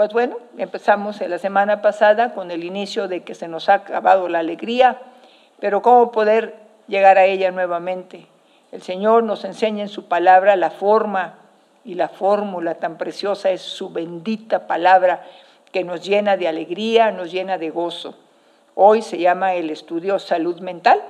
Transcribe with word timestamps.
pues 0.00 0.14
bueno, 0.14 0.38
empezamos 0.56 1.20
la 1.20 1.36
semana 1.36 1.82
pasada 1.82 2.32
con 2.32 2.50
el 2.50 2.64
inicio 2.64 3.06
de 3.06 3.22
que 3.22 3.34
se 3.34 3.48
nos 3.48 3.68
ha 3.68 3.74
acabado 3.74 4.30
la 4.30 4.38
alegría, 4.38 4.98
pero 5.58 5.82
cómo 5.82 6.10
poder 6.10 6.54
llegar 6.88 7.18
a 7.18 7.26
ella 7.26 7.50
nuevamente. 7.50 8.26
El 8.72 8.80
Señor 8.80 9.24
nos 9.24 9.44
enseña 9.44 9.82
en 9.82 9.90
su 9.90 10.08
palabra 10.08 10.56
la 10.56 10.70
forma 10.70 11.34
y 11.84 11.96
la 11.96 12.08
fórmula 12.08 12.76
tan 12.76 12.96
preciosa 12.96 13.50
es 13.50 13.60
su 13.60 13.90
bendita 13.90 14.66
palabra 14.66 15.22
que 15.70 15.84
nos 15.84 16.02
llena 16.02 16.38
de 16.38 16.48
alegría, 16.48 17.10
nos 17.10 17.30
llena 17.30 17.58
de 17.58 17.68
gozo. 17.68 18.14
Hoy 18.74 19.02
se 19.02 19.18
llama 19.18 19.52
el 19.52 19.68
estudio 19.68 20.18
salud 20.18 20.60
mental 20.60 21.02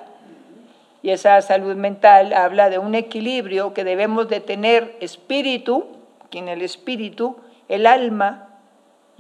y 1.00 1.10
esa 1.10 1.40
salud 1.42 1.76
mental 1.76 2.32
habla 2.32 2.70
de 2.70 2.80
un 2.80 2.96
equilibrio 2.96 3.72
que 3.72 3.84
debemos 3.84 4.28
de 4.28 4.40
tener 4.40 4.96
espíritu, 4.98 5.86
que 6.28 6.40
en 6.40 6.48
el 6.48 6.62
espíritu, 6.62 7.36
el 7.68 7.86
alma 7.86 8.48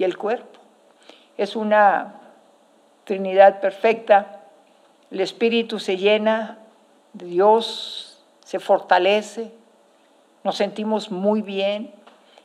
y 0.00 0.04
el 0.04 0.16
cuerpo. 0.16 0.58
Es 1.36 1.56
una 1.56 2.14
Trinidad 3.04 3.60
perfecta. 3.60 4.40
El 5.10 5.20
espíritu 5.20 5.78
se 5.78 5.98
llena 5.98 6.56
de 7.12 7.26
Dios, 7.26 8.22
se 8.42 8.60
fortalece, 8.60 9.52
nos 10.42 10.56
sentimos 10.56 11.10
muy 11.10 11.42
bien. 11.42 11.92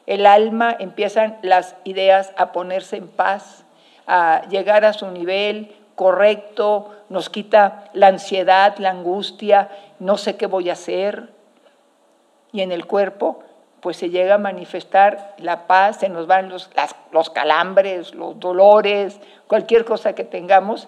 El 0.05 0.25
alma 0.25 0.75
empiezan 0.77 1.37
las 1.43 1.77
ideas 1.85 2.33
a 2.35 2.51
ponerse 2.51 2.97
en 2.97 3.07
paz, 3.07 3.63
a 4.05 4.41
llegar 4.49 4.83
a 4.83 4.91
su 4.91 5.09
nivel 5.11 5.73
correcto, 5.95 6.93
nos 7.07 7.29
quita 7.29 7.85
la 7.93 8.07
ansiedad, 8.07 8.75
la 8.79 8.89
angustia, 8.89 9.69
no 9.99 10.17
sé 10.17 10.35
qué 10.35 10.47
voy 10.47 10.69
a 10.69 10.73
hacer. 10.73 11.29
Y 12.51 12.59
en 12.59 12.73
el 12.73 12.85
cuerpo, 12.85 13.45
pues 13.85 13.97
se 13.97 14.09
llega 14.09 14.33
a 14.33 14.39
manifestar 14.39 15.35
la 15.37 15.67
paz, 15.67 15.97
se 15.99 16.09
nos 16.09 16.25
van 16.25 16.49
los, 16.49 16.71
los 17.11 17.29
calambres, 17.29 18.15
los 18.15 18.39
dolores, 18.39 19.21
cualquier 19.45 19.85
cosa 19.85 20.15
que 20.15 20.23
tengamos, 20.23 20.87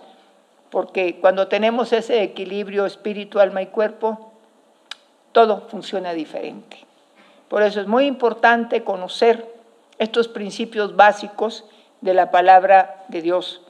porque 0.72 1.20
cuando 1.20 1.48
tenemos 1.48 1.94
ese 1.94 2.23
equilibrio 2.23 2.88
espíritu, 2.88 3.40
alma 3.40 3.62
y 3.62 3.68
cuerpo, 3.68 4.31
todo 5.31 5.68
funciona 5.68 6.14
diferente. 6.14 6.88
Por 7.50 7.62
eso 7.62 7.81
es 7.81 7.88
muy 7.88 8.08
importante 8.08 8.84
conocer 8.84 9.48
estos 10.00 10.28
principios 10.28 10.95
básicos 10.95 11.66
de 12.02 12.16
la 12.16 12.31
palabra 12.31 13.06
de 13.09 13.22
Dios. 13.22 13.62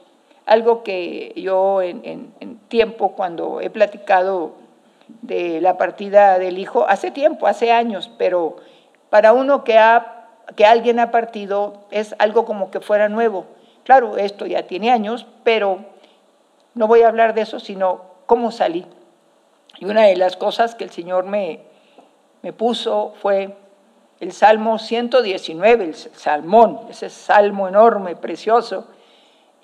Algo 0.46 0.82
que 0.82 1.34
yo 1.36 1.82
en, 1.82 2.32
tiempo, 2.68 3.12
cuando 3.12 3.60
he 3.60 3.68
platicado 3.68 4.54
de 5.20 5.60
la 5.60 5.76
partida 5.76 6.38
del 6.38 6.56
hijo, 6.56 6.86
hace 6.88 7.10
tiempo, 7.10 7.46
hace 7.46 7.72
años, 7.72 8.10
pero 8.16 8.56
para 9.10 9.32
uno 9.32 9.64
que, 9.64 9.78
ha, 9.78 10.26
que 10.56 10.66
alguien 10.66 11.00
ha 11.00 11.10
partido 11.10 11.84
es 11.90 12.14
algo 12.18 12.44
como 12.44 12.70
que 12.70 12.80
fuera 12.80 13.08
nuevo. 13.08 13.46
Claro, 13.84 14.16
esto 14.16 14.46
ya 14.46 14.64
tiene 14.64 14.90
años, 14.90 15.26
pero 15.44 15.84
no 16.74 16.86
voy 16.86 17.02
a 17.02 17.08
hablar 17.08 17.34
de 17.34 17.42
eso, 17.42 17.58
sino 17.60 18.02
cómo 18.26 18.50
salí. 18.50 18.86
Y 19.78 19.86
una 19.86 20.02
de 20.02 20.16
las 20.16 20.36
cosas 20.36 20.74
que 20.74 20.84
el 20.84 20.90
Señor 20.90 21.24
me, 21.24 21.60
me 22.42 22.52
puso 22.52 23.14
fue 23.20 23.56
el 24.20 24.32
Salmo 24.32 24.78
119, 24.78 25.84
el 25.84 25.94
salmón, 25.94 26.80
ese 26.90 27.08
salmo 27.08 27.68
enorme, 27.68 28.16
precioso, 28.16 28.88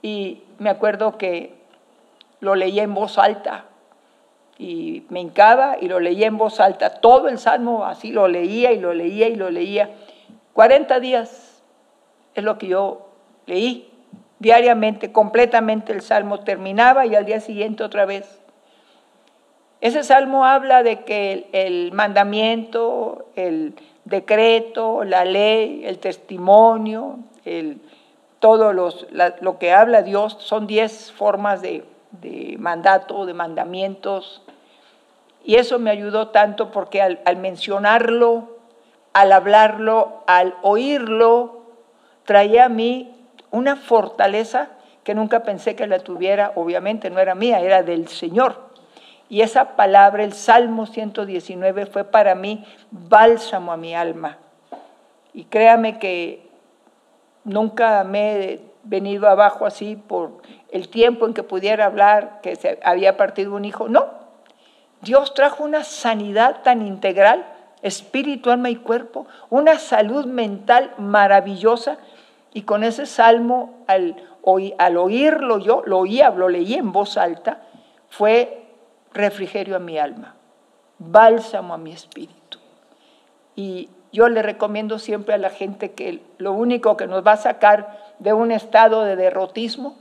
y 0.01 0.45
me 0.59 0.71
acuerdo 0.71 1.19
que 1.19 1.55
lo 2.41 2.55
leía 2.55 2.83
en 2.83 2.95
voz 2.95 3.19
alta 3.19 3.65
y 4.59 5.05
me 5.09 5.21
hincaba 5.21 5.77
y 5.81 5.89
lo 5.89 6.01
leía 6.01 6.27
en 6.27 6.39
voz 6.39 6.61
alta. 6.61 6.91
Todo 6.91 7.29
el 7.29 7.39
salmo 7.39 7.85
así 7.85 8.13
lo 8.13 8.29
leía 8.29 8.73
y 8.73 8.79
lo 8.79 8.95
leía 8.95 9.29
y 9.29 9.37
lo 9.37 9.51
leía. 9.51 9.91
40 10.53 11.01
días 11.01 11.63
es 12.35 12.45
lo 12.45 12.59
que 12.59 12.69
yo 12.69 13.09
leí 13.47 13.91
diariamente, 14.39 15.13
completamente 15.13 15.93
el 15.93 16.03
salmo. 16.03 16.41
Terminaba 16.41 17.07
y 17.07 17.15
al 17.15 17.25
día 17.25 17.41
siguiente 17.41 17.83
otra 17.83 18.05
vez. 18.05 18.41
Ese 19.81 20.03
salmo 20.03 20.45
habla 20.47 20.83
de 20.83 21.01
que 21.01 21.49
el, 21.53 21.93
mandamiento, 21.93 23.27
el 23.37 23.75
decreto, 24.05 25.05
la 25.05 25.25
ley, 25.25 25.83
el 25.85 25.99
testimonio, 25.99 27.19
el, 27.45 27.81
todo 28.39 28.73
lo 28.73 29.59
que 29.59 29.73
habla 29.73 30.03
Dios, 30.03 30.37
son 30.41 30.67
diez 30.67 31.13
formas 31.13 31.61
de, 31.61 31.85
mandato, 32.59 33.27
de 33.27 33.35
mandamientos, 33.35 34.43
y 35.45 35.57
eso 35.57 35.79
me 35.79 35.91
ayudó 35.91 36.29
tanto 36.29 36.71
porque 36.71 37.03
al, 37.03 37.37
mencionarlo, 37.37 38.57
al 39.13 39.31
hablarlo, 39.31 40.23
al 40.27 40.55
oírlo, 40.63 41.65
traía 42.25 42.65
a 42.65 42.69
mí 42.71 43.15
una 43.51 43.77
fortaleza 43.77 44.71
que 45.05 45.15
nunca 45.15 45.43
pensé 45.43 45.77
que 45.77 45.87
la 45.87 45.99
tuviera, 45.99 46.53
obviamente 46.55 47.11
no 47.11 47.21
era 47.21 47.35
mía, 47.35 47.61
era 47.61 47.83
del 47.83 48.09
Señor. 48.09 48.57
Y 49.29 49.43
esa 49.43 49.77
palabra, 49.77 50.25
el 50.25 50.33
Salmo 50.33 50.87
119, 50.87 51.87
fue 51.87 52.05
para 52.05 52.35
mí 52.35 52.65
bálsamo 52.91 53.71
a 53.71 53.77
mi 53.77 53.95
alma. 53.95 54.39
Y 55.35 55.45
créame 55.45 55.99
que 55.99 56.49
nunca 57.45 58.03
me 58.05 58.61
venido 58.85 59.29
abajo 59.29 59.67
así 59.67 59.97
por 59.97 60.43
el 60.71 60.89
tiempo 60.89 61.27
en 61.27 61.35
que 61.35 61.43
pudiera 61.43 61.87
hablar 61.87 62.41
que 62.43 62.57
se 62.57 62.79
había 62.83 63.17
partido 63.17 63.55
un 63.55 63.65
hijo. 63.65 63.89
No, 63.89 64.07
Dios 65.01 65.35
trajo 65.35 65.65
una 65.65 65.85
sanidad 65.85 66.63
tan 66.63 66.87
integral, 66.87 67.45
espíritu, 67.83 68.51
alma 68.51 68.71
y 68.71 68.77
cuerpo, 68.77 69.27
una 69.51 69.79
salud 69.79 70.27
mental 70.27 70.95
maravillosa. 70.99 71.99
Y 72.53 72.63
con 72.63 72.85
ese 72.85 73.05
salmo, 73.07 73.85
al, 73.87 74.17
al 74.79 74.97
oírlo 74.97 75.59
yo, 75.59 75.83
lo 75.85 75.99
oía, 75.99 76.31
lo 76.31 76.49
leí 76.49 76.75
en 76.75 76.93
voz 76.93 77.17
alta, 77.19 77.63
fue 78.09 78.65
refrigerio 79.13 79.77
a 79.77 79.81
mi 79.81 79.99
alma, 79.99 80.37
bálsamo 80.99 81.75
a 81.75 81.79
mi 81.79 81.93
espíritu. 81.93 82.59
Y 83.57 83.89
yo 84.15 84.29
le 84.29 84.43
recomiendo 84.43 85.01
siempre 85.01 85.35
a 85.35 85.39
la 85.39 85.51
gente 85.51 85.91
que 85.91 86.23
lo 86.39 86.53
único 86.53 86.97
que 86.97 87.09
nos 87.09 87.27
va 87.27 87.33
a 87.33 87.37
sacar 87.37 88.15
de 88.21 88.33
un 88.33 88.53
estado 88.53 89.03
de 89.03 89.17
derrotismo 89.17 89.97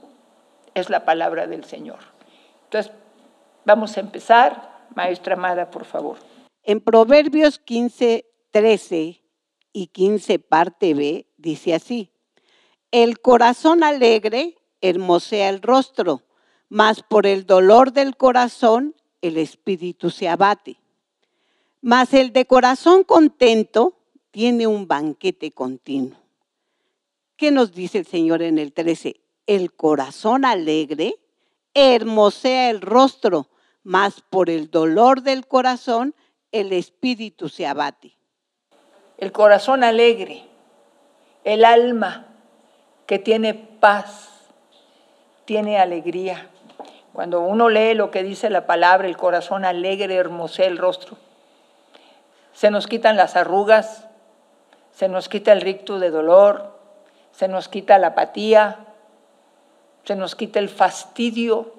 es 0.75 0.91
la 0.91 1.03
palabra 1.03 1.47
del 1.47 1.63
Señor. 1.63 1.97
Entonces, 2.65 2.91
vamos 3.65 3.97
a 3.97 4.01
empezar. 4.01 4.71
Maestra 4.93 5.33
Amada, 5.33 5.71
por 5.71 5.85
favor. 5.85 6.17
En 6.61 6.79
Proverbios 6.79 7.57
15, 7.57 8.27
13 8.51 9.23
y 9.73 9.87
15 9.87 10.37
parte 10.37 10.93
B 10.93 11.25
dice 11.37 11.73
así, 11.73 12.11
el 12.91 13.19
corazón 13.19 13.83
alegre 13.83 14.57
hermosea 14.81 15.49
el 15.49 15.63
rostro, 15.63 16.21
mas 16.69 17.01
por 17.01 17.25
el 17.25 17.47
dolor 17.47 17.93
del 17.93 18.15
corazón 18.15 18.95
el 19.23 19.37
espíritu 19.37 20.11
se 20.11 20.29
abate. 20.29 20.77
Mas 21.81 22.13
el 22.13 22.31
de 22.31 22.45
corazón 22.45 23.03
contento 23.03 23.97
tiene 24.33 24.65
un 24.65 24.87
banquete 24.87 25.51
continuo. 25.51 26.17
¿Qué 27.37 27.51
nos 27.51 27.71
dice 27.71 27.99
el 27.99 28.07
Señor 28.07 28.41
en 28.41 28.57
el 28.57 28.73
13? 28.73 29.21
El 29.45 29.71
corazón 29.73 30.43
alegre 30.43 31.19
hermosea 31.75 32.71
el 32.71 32.81
rostro, 32.81 33.47
mas 33.83 34.21
por 34.21 34.49
el 34.49 34.71
dolor 34.71 35.21
del 35.21 35.45
corazón 35.45 36.15
el 36.51 36.73
espíritu 36.73 37.47
se 37.47 37.67
abate. 37.67 38.17
El 39.19 39.31
corazón 39.31 39.83
alegre, 39.83 40.43
el 41.43 41.63
alma 41.63 42.25
que 43.05 43.19
tiene 43.19 43.53
paz, 43.53 44.31
tiene 45.45 45.77
alegría. 45.77 46.49
Cuando 47.13 47.41
uno 47.41 47.69
lee 47.69 47.93
lo 47.93 48.09
que 48.09 48.23
dice 48.23 48.49
la 48.49 48.65
palabra, 48.65 49.07
el 49.07 49.15
corazón 49.15 49.63
alegre 49.63 50.15
hermosea 50.15 50.65
el 50.65 50.79
rostro. 50.79 51.17
Se 52.51 52.71
nos 52.71 52.87
quitan 52.87 53.15
las 53.15 53.35
arrugas, 53.35 54.07
se 54.93 55.07
nos 55.07 55.27
quita 55.27 55.51
el 55.51 55.61
rictus 55.61 55.99
de 55.99 56.11
dolor, 56.11 56.71
se 57.31 57.47
nos 57.47 57.67
quita 57.67 57.97
la 57.97 58.07
apatía, 58.07 58.85
se 60.03 60.15
nos 60.15 60.35
quita 60.35 60.59
el 60.59 60.69
fastidio. 60.69 61.73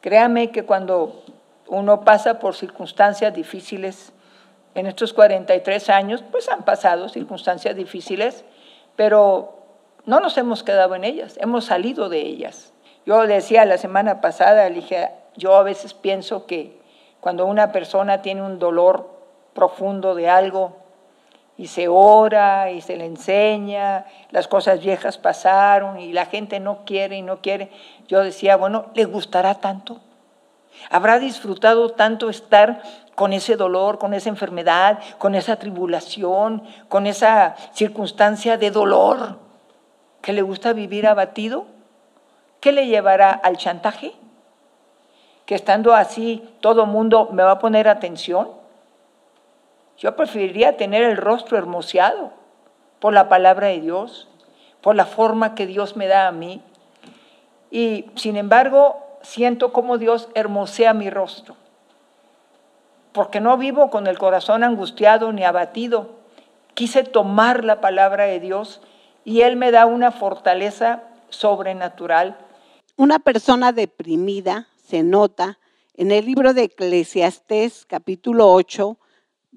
Créame 0.00 0.50
que 0.50 0.64
cuando 0.64 1.22
uno 1.66 2.04
pasa 2.04 2.38
por 2.38 2.54
circunstancias 2.54 3.34
difíciles, 3.34 4.12
en 4.74 4.86
estos 4.86 5.12
43 5.12 5.90
años, 5.90 6.22
pues 6.30 6.48
han 6.48 6.62
pasado 6.62 7.08
circunstancias 7.08 7.74
difíciles, 7.74 8.44
pero 8.94 9.58
no 10.04 10.20
nos 10.20 10.38
hemos 10.38 10.62
quedado 10.62 10.94
en 10.94 11.04
ellas, 11.04 11.36
hemos 11.40 11.64
salido 11.64 12.08
de 12.08 12.20
ellas. 12.20 12.72
Yo 13.04 13.26
decía 13.26 13.64
la 13.64 13.78
semana 13.78 14.20
pasada, 14.20 14.68
dije, 14.70 15.10
yo 15.36 15.56
a 15.56 15.62
veces 15.62 15.94
pienso 15.94 16.46
que 16.46 16.78
cuando 17.20 17.46
una 17.46 17.72
persona 17.72 18.22
tiene 18.22 18.42
un 18.42 18.58
dolor 18.58 19.10
profundo 19.54 20.14
de 20.14 20.28
algo, 20.28 20.76
y 21.58 21.66
se 21.66 21.88
ora 21.88 22.70
y 22.70 22.80
se 22.80 22.96
le 22.96 23.04
enseña, 23.04 24.06
las 24.30 24.48
cosas 24.48 24.80
viejas 24.80 25.18
pasaron 25.18 26.00
y 26.00 26.12
la 26.12 26.24
gente 26.24 26.60
no 26.60 26.84
quiere 26.86 27.18
y 27.18 27.22
no 27.22 27.42
quiere. 27.42 27.70
Yo 28.06 28.22
decía, 28.22 28.56
bueno, 28.56 28.86
¿le 28.94 29.04
gustará 29.04 29.56
tanto? 29.56 30.00
¿Habrá 30.88 31.18
disfrutado 31.18 31.90
tanto 31.90 32.30
estar 32.30 32.80
con 33.14 33.34
ese 33.34 33.56
dolor, 33.56 33.98
con 33.98 34.14
esa 34.14 34.30
enfermedad, 34.30 35.00
con 35.18 35.34
esa 35.34 35.56
tribulación, 35.56 36.62
con 36.88 37.06
esa 37.06 37.56
circunstancia 37.74 38.56
de 38.56 38.70
dolor? 38.70 39.48
que 40.28 40.32
le 40.32 40.42
gusta 40.42 40.72
vivir 40.72 41.06
abatido? 41.06 41.66
¿Qué 42.60 42.72
le 42.72 42.86
llevará 42.86 43.30
al 43.30 43.56
chantaje? 43.56 44.12
¿Que 45.46 45.54
estando 45.54 45.94
así 45.94 46.46
todo 46.60 46.86
mundo 46.86 47.30
me 47.32 47.42
va 47.42 47.52
a 47.52 47.58
poner 47.58 47.88
atención? 47.88 48.50
Yo 49.98 50.14
preferiría 50.14 50.76
tener 50.76 51.02
el 51.02 51.16
rostro 51.16 51.58
hermoseado 51.58 52.32
por 53.00 53.12
la 53.12 53.28
palabra 53.28 53.66
de 53.68 53.80
Dios, 53.80 54.28
por 54.80 54.94
la 54.94 55.06
forma 55.06 55.56
que 55.56 55.66
Dios 55.66 55.96
me 55.96 56.06
da 56.06 56.28
a 56.28 56.32
mí. 56.32 56.62
Y 57.70 58.06
sin 58.14 58.36
embargo, 58.36 58.96
siento 59.22 59.72
como 59.72 59.98
Dios 59.98 60.28
hermosea 60.34 60.94
mi 60.94 61.10
rostro, 61.10 61.56
porque 63.12 63.40
no 63.40 63.56
vivo 63.56 63.90
con 63.90 64.06
el 64.06 64.18
corazón 64.18 64.62
angustiado 64.62 65.32
ni 65.32 65.44
abatido. 65.44 66.10
Quise 66.74 67.02
tomar 67.02 67.64
la 67.64 67.80
palabra 67.80 68.24
de 68.24 68.38
Dios 68.38 68.80
y 69.24 69.40
Él 69.40 69.56
me 69.56 69.72
da 69.72 69.86
una 69.86 70.12
fortaleza 70.12 71.02
sobrenatural. 71.28 72.38
Una 72.96 73.18
persona 73.18 73.72
deprimida 73.72 74.68
se 74.76 75.02
nota 75.02 75.58
en 75.94 76.12
el 76.12 76.24
libro 76.24 76.54
de 76.54 76.64
Eclesiastés 76.64 77.84
capítulo 77.84 78.52
8, 78.52 78.96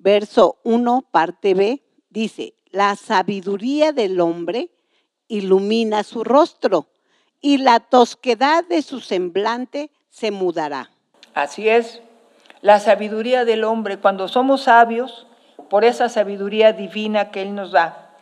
verso 0.01 0.57
1, 0.63 1.05
parte 1.11 1.53
B, 1.53 1.83
dice, 2.09 2.55
la 2.71 2.95
sabiduría 2.95 3.91
del 3.91 4.19
hombre 4.19 4.71
ilumina 5.27 6.03
su 6.03 6.23
rostro 6.23 6.87
y 7.39 7.57
la 7.57 7.79
tosquedad 7.79 8.63
de 8.67 8.81
su 8.81 8.99
semblante 8.99 9.91
se 10.09 10.31
mudará. 10.31 10.89
Así 11.33 11.69
es, 11.69 12.01
la 12.61 12.79
sabiduría 12.79 13.45
del 13.45 13.63
hombre, 13.63 13.97
cuando 13.97 14.27
somos 14.27 14.63
sabios, 14.63 15.27
por 15.69 15.85
esa 15.85 16.09
sabiduría 16.09 16.73
divina 16.73 17.31
que 17.31 17.41
Él 17.41 17.55
nos 17.55 17.71
da, 17.71 18.15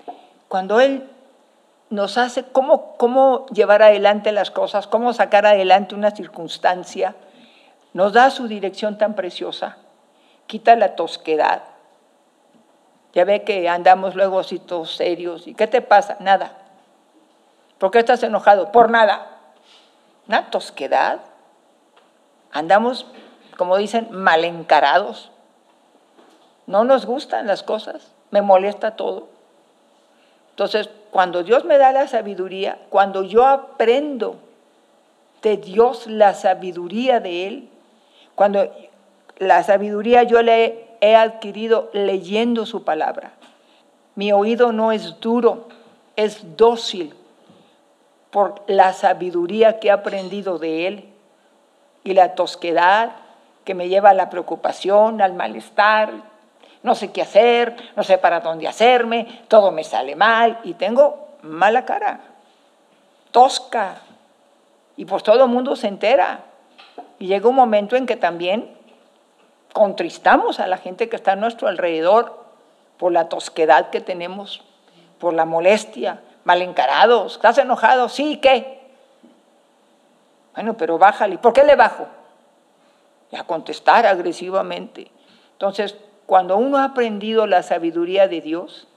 cuando 0.48 0.80
Él 0.80 1.10
nos 1.90 2.18
hace 2.18 2.44
cómo, 2.44 2.96
cómo 2.98 3.48
llevar 3.48 3.82
adelante 3.82 4.32
las 4.32 4.52
cosas, 4.52 4.86
cómo 4.86 5.14
sacar 5.14 5.46
adelante 5.46 5.96
una 5.96 6.12
circunstancia, 6.12 7.16
nos 7.94 8.14
da 8.14 8.30
su 8.30 8.48
dirección 8.48 8.98
tan 8.98 9.16
preciosa, 9.16 9.78
quita 10.50 10.76
la 10.76 10.96
tosquedad. 10.96 11.62
Ya 13.14 13.24
ve 13.24 13.44
que 13.44 13.70
andamos 13.70 14.16
luego 14.16 14.40
así 14.40 14.58
todos 14.58 14.96
serios. 14.96 15.46
¿Y 15.46 15.54
qué 15.54 15.68
te 15.68 15.84
pasa? 15.84 16.18
Nada. 16.20 16.58
¿Por 17.78 17.92
qué 17.92 18.00
estás 18.00 18.24
enojado? 18.24 18.72
Por 18.72 18.90
nada. 18.90 19.28
Una 20.28 20.50
tosquedad. 20.50 21.20
Andamos, 22.52 23.06
como 23.58 23.78
dicen, 23.78 24.08
mal 24.10 24.44
encarados. 24.44 25.32
No 26.66 26.84
nos 26.84 27.06
gustan 27.06 27.46
las 27.46 27.62
cosas. 27.62 28.12
Me 28.32 28.42
molesta 28.42 28.96
todo. 28.96 29.28
Entonces, 30.50 30.90
cuando 31.12 31.44
Dios 31.44 31.64
me 31.64 31.78
da 31.78 31.92
la 31.92 32.08
sabiduría, 32.08 32.80
cuando 32.90 33.22
yo 33.22 33.46
aprendo 33.46 34.38
de 35.44 35.58
Dios 35.58 36.08
la 36.08 36.34
sabiduría 36.34 37.20
de 37.20 37.48
Él, 37.48 37.70
cuando 38.34 38.68
la 39.40 39.64
sabiduría 39.64 40.24
yo 40.24 40.42
le 40.42 40.88
he 41.02 41.16
adquirido 41.16 41.90
leyendo 41.94 42.66
su 42.66 42.84
palabra. 42.84 43.32
Mi 44.16 44.32
oído 44.34 44.72
no 44.74 44.92
es 44.92 45.20
duro, 45.22 45.70
es 46.16 46.58
dócil 46.58 47.16
por 48.32 48.62
la 48.68 48.94
sabiduría 48.94 49.80
que 49.80 49.88
he 49.88 49.92
aprendido 49.92 50.60
de 50.60 50.88
Él 50.88 51.10
y 52.04 52.14
la 52.14 52.36
tosquedad 52.36 53.12
que 53.64 53.74
me 53.74 53.88
lleva 53.88 54.10
a 54.10 54.14
la 54.14 54.30
preocupación, 54.30 55.22
al 55.22 55.34
malestar. 55.34 56.12
No 56.84 56.96
sé 56.96 57.12
qué 57.12 57.22
hacer, 57.22 57.76
no 57.96 58.04
sé 58.04 58.18
para 58.18 58.40
dónde 58.40 58.68
hacerme, 58.68 59.44
todo 59.48 59.72
me 59.72 59.84
sale 59.84 60.16
mal 60.16 60.60
y 60.64 60.74
tengo 60.74 61.30
mala 61.42 61.86
cara, 61.86 62.22
tosca. 63.32 64.02
Y 64.98 65.06
pues 65.06 65.24
todo 65.24 65.46
el 65.46 65.50
mundo 65.50 65.76
se 65.76 65.88
entera. 65.88 66.44
Y 67.20 67.28
llega 67.28 67.48
un 67.48 67.56
momento 67.56 67.96
en 67.96 68.06
que 68.06 68.16
también 68.16 68.79
contristamos 69.74 70.60
a 70.60 70.68
la 70.68 70.78
gente 70.78 71.10
que 71.10 71.16
está 71.16 71.34
a 71.34 71.36
nuestro 71.36 71.68
alrededor 71.68 72.38
por 72.98 73.12
la 73.12 73.30
tosquedad 73.30 73.90
que 73.90 74.02
tenemos, 74.02 74.62
por 75.20 75.34
la 75.34 75.46
molestia, 75.46 76.22
mal 76.44 76.62
encarados. 76.62 77.36
¿Estás 77.36 77.58
enojado? 77.58 78.10
Sí, 78.10 78.38
¿qué? 78.38 78.80
Bueno, 80.54 80.76
pero 80.76 80.98
bájale. 80.98 81.38
¿Por 81.38 81.54
qué 81.54 81.64
le 81.64 81.76
bajo? 81.76 82.08
Y 83.32 83.36
a 83.36 83.44
contestar 83.44 84.06
agresivamente. 84.06 85.12
Entonces, 85.54 85.96
cuando 86.26 86.58
uno 86.58 86.78
ha 86.78 86.84
aprendido 86.84 87.48
la 87.48 87.64
sabiduría 87.64 88.28
de 88.28 88.42
Dios, 88.42 88.88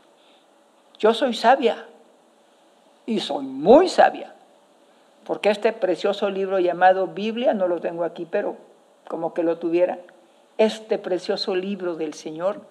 yo 0.99 1.15
soy 1.15 1.35
sabia 1.35 1.87
y 3.07 3.21
soy 3.21 3.45
muy 3.45 3.89
sabia, 3.89 4.35
porque 5.25 5.51
este 5.51 5.73
precioso 5.73 6.31
libro 6.31 6.59
llamado 6.59 7.09
Biblia, 7.09 7.55
no 7.55 7.69
lo 7.69 7.81
tengo 7.81 8.05
aquí, 8.05 8.27
pero 8.31 8.57
como 9.09 9.35
que 9.35 9.43
lo 9.43 9.59
tuviera, 9.59 9.99
este 10.59 10.99
precioso 10.99 11.55
libro 11.55 11.97
del 11.97 12.15
Señor 12.15 12.63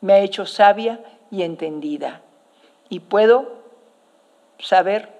me 0.00 0.14
ha 0.14 0.20
hecho 0.20 0.46
sabia 0.46 1.00
y 1.30 1.42
entendida. 1.42 2.22
Y 2.88 3.00
puedo 3.00 3.62
saber 4.58 5.10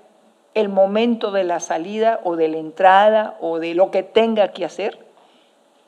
el 0.55 0.69
momento 0.69 1.33
de 1.33 1.45
la 1.45 1.61
salida 1.61 2.21
o 2.25 2.37
de 2.37 2.49
la 2.49 2.57
entrada 2.59 3.37
o 3.41 3.59
de 3.59 3.75
lo 3.75 3.91
que 3.91 4.03
tenga 4.03 4.53
que 4.53 4.65
hacer 4.65 5.07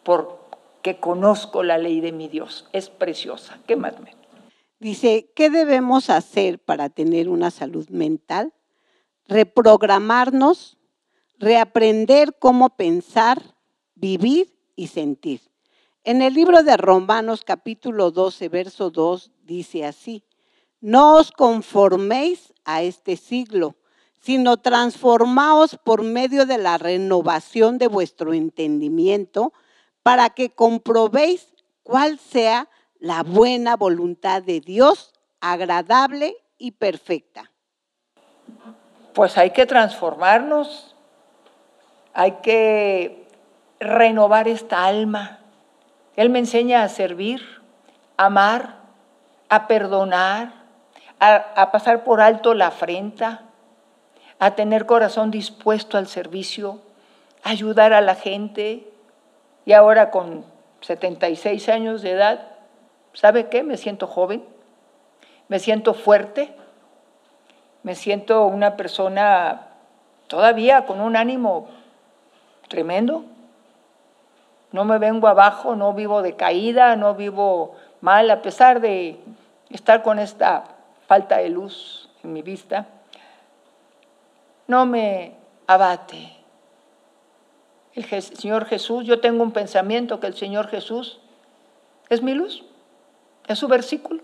porque 0.03 0.99
conozco 1.01 1.63
la 1.63 1.79
ley 1.79 2.01
de 2.01 2.13
mi 2.13 2.29
Dios. 2.29 2.69
Es 2.73 2.91
preciosa. 2.91 3.59
¿Qué 3.67 3.77
más 3.77 3.99
me? 4.01 4.15
Dice, 4.81 5.33
¿qué 5.35 5.51
debemos 5.51 6.09
hacer 6.09 6.59
para 6.59 6.89
tener 6.89 7.29
una 7.29 7.51
salud 7.51 7.89
mental? 7.89 8.53
Reprogramarnos, 9.27 10.79
reaprender 11.39 12.37
cómo 12.39 12.71
pensar, 12.71 13.43
vivir 13.95 14.55
y 14.77 14.89
sentir. 14.89 15.48
En 16.09 16.23
el 16.23 16.33
libro 16.33 16.63
de 16.63 16.79
Romanos 16.79 17.45
capítulo 17.45 18.11
12, 18.11 18.49
verso 18.49 18.89
2 18.89 19.31
dice 19.43 19.85
así, 19.85 20.25
no 20.81 21.17
os 21.17 21.31
conforméis 21.31 22.55
a 22.65 22.81
este 22.81 23.19
siglo, 23.19 23.77
sino 24.19 24.57
transformaos 24.57 25.77
por 25.77 26.03
medio 26.03 26.47
de 26.47 26.57
la 26.57 26.79
renovación 26.79 27.77
de 27.77 27.89
vuestro 27.89 28.33
entendimiento 28.33 29.53
para 30.03 30.31
que 30.31 30.49
comprobéis 30.49 31.53
cuál 31.83 32.19
sea 32.19 32.71
la 32.99 33.23
buena 33.23 33.77
voluntad 33.77 34.43
de 34.43 34.61
Dios, 34.61 35.13
agradable 35.43 36.39
y 36.57 36.71
perfecta. 36.71 37.53
Pues 39.13 39.37
hay 39.37 39.51
que 39.51 39.67
transformarnos, 39.67 40.97
hay 42.15 42.39
que 42.41 43.29
renovar 43.79 44.49
esta 44.49 44.87
alma 44.87 45.39
él 46.19 46.31
me 46.31 46.41
enseña 46.41 46.83
a 46.83 46.89
servir, 46.89 47.41
a 48.17 48.27
amar, 48.27 48.75
a 49.49 49.69
perdonar, 49.69 50.53
a, 51.21 51.71
pasar 51.71 52.03
por 52.03 52.21
alto 52.21 52.55
la 52.55 52.67
afrenta, 52.67 53.43
a 54.41 54.57
tener 54.57 54.85
corazón 54.85 55.31
dispuesto 55.31 55.97
al 55.97 56.09
servicio, 56.09 56.81
a 57.45 57.51
ayudar 57.51 57.93
a 57.93 58.01
la 58.01 58.17
gente. 58.17 58.91
Y 59.65 59.75
ahora 59.75 60.11
con 60.11 60.45
76 60.81 61.69
años 61.69 62.03
de 62.03 62.11
edad, 62.11 62.49
¿sabe 63.13 63.49
qué? 63.49 63.63
Me 63.63 63.77
siento 63.77 64.09
joven, 64.09 64.45
me 65.47 65.61
siento 65.61 65.95
fuerte, 65.95 66.53
me 67.85 67.95
siento 67.95 68.45
una 68.47 68.77
persona 68.77 69.69
todavía 70.27 70.85
con 70.85 71.01
un 71.01 71.15
ánimo 71.15 71.69
tremendo 72.67 73.25
no 74.73 74.85
me 74.85 74.99
vengo 74.99 75.29
abajo, 75.29 75.77
no 75.77 75.95
vivo 75.95 76.23
de 76.23 76.37
caída, 76.37 76.97
no 76.97 77.15
vivo 77.15 77.75
mal, 78.01 78.31
a 78.31 78.43
pesar 78.43 78.81
de 78.81 79.19
estar 79.71 80.03
con 80.03 80.19
esta 80.19 80.65
falta 81.07 81.39
de 81.39 81.49
luz 81.49 82.11
en 82.23 82.33
mi 82.33 82.43
vista. 82.43 82.87
No 84.67 84.85
me 84.85 85.35
abate. 85.67 86.37
El 87.95 88.05
Señor 88.23 88.67
Jesús, 88.67 89.05
yo 89.05 89.21
tengo 89.21 89.43
un 89.43 89.53
pensamiento 89.53 90.21
que 90.21 90.27
el 90.27 90.35
Señor 90.35 90.69
Jesús 90.69 91.21
es 92.11 92.23
mi 92.23 92.35
luz, 92.35 92.65
es 93.47 93.59
su 93.59 93.67
versículo. 93.67 94.23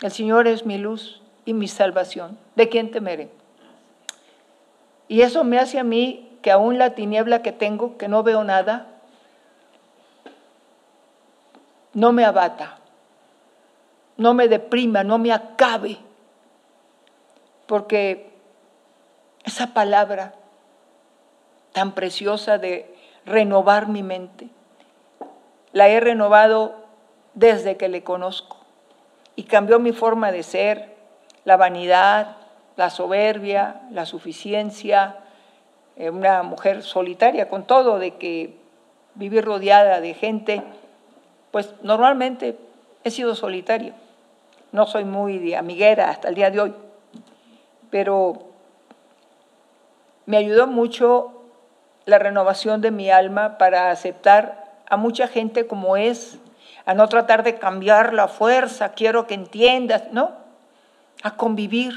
El 0.00 0.12
Señor 0.12 0.46
es 0.46 0.64
mi 0.64 0.78
luz 0.78 1.20
y 1.44 1.52
mi 1.52 1.68
salvación. 1.68 2.38
¿De 2.54 2.68
quién 2.68 2.90
temeré? 2.90 3.30
Y 5.08 5.22
eso 5.22 5.44
me 5.44 5.58
hace 5.58 5.78
a 5.78 5.84
mí 5.84 6.38
que 6.40 6.50
aún 6.50 6.78
la 6.78 6.94
tiniebla 6.94 7.42
que 7.42 7.52
tengo, 7.52 7.98
que 7.98 8.08
no 8.08 8.22
veo 8.22 8.44
nada, 8.44 8.93
no 11.94 12.12
me 12.12 12.24
abata, 12.24 12.78
no 14.16 14.34
me 14.34 14.48
deprima, 14.48 15.02
no 15.04 15.18
me 15.18 15.32
acabe, 15.32 15.98
porque 17.66 18.32
esa 19.44 19.72
palabra 19.74 20.34
tan 21.72 21.92
preciosa 21.92 22.58
de 22.58 22.94
renovar 23.26 23.88
mi 23.88 24.02
mente, 24.02 24.48
la 25.72 25.88
he 25.88 25.98
renovado 25.98 26.76
desde 27.34 27.76
que 27.76 27.88
le 27.88 28.04
conozco. 28.04 28.58
Y 29.34 29.44
cambió 29.44 29.80
mi 29.80 29.92
forma 29.92 30.30
de 30.30 30.44
ser, 30.44 30.94
la 31.44 31.56
vanidad, 31.56 32.36
la 32.76 32.90
soberbia, 32.90 33.82
la 33.90 34.06
suficiencia, 34.06 35.16
eh, 35.96 36.10
una 36.10 36.44
mujer 36.44 36.82
solitaria 36.82 37.48
con 37.48 37.64
todo, 37.64 37.98
de 37.98 38.14
que 38.14 38.56
vivir 39.16 39.44
rodeada 39.44 40.00
de 40.00 40.14
gente, 40.14 40.62
pues 41.54 41.72
normalmente 41.82 42.58
he 43.04 43.12
sido 43.12 43.36
solitario. 43.36 43.94
No 44.72 44.86
soy 44.86 45.04
muy 45.04 45.38
de 45.38 45.56
amiguera 45.56 46.10
hasta 46.10 46.26
el 46.26 46.34
día 46.34 46.50
de 46.50 46.58
hoy, 46.58 46.74
pero 47.90 48.48
me 50.26 50.36
ayudó 50.36 50.66
mucho 50.66 51.44
la 52.06 52.18
renovación 52.18 52.80
de 52.80 52.90
mi 52.90 53.08
alma 53.08 53.56
para 53.56 53.92
aceptar 53.92 54.82
a 54.90 54.96
mucha 54.96 55.28
gente 55.28 55.68
como 55.68 55.96
es, 55.96 56.40
a 56.86 56.94
no 56.94 57.08
tratar 57.08 57.44
de 57.44 57.54
cambiar 57.54 58.14
la 58.14 58.26
fuerza, 58.26 58.88
quiero 58.94 59.28
que 59.28 59.34
entiendas, 59.34 60.10
no, 60.10 60.32
a 61.22 61.36
convivir 61.36 61.94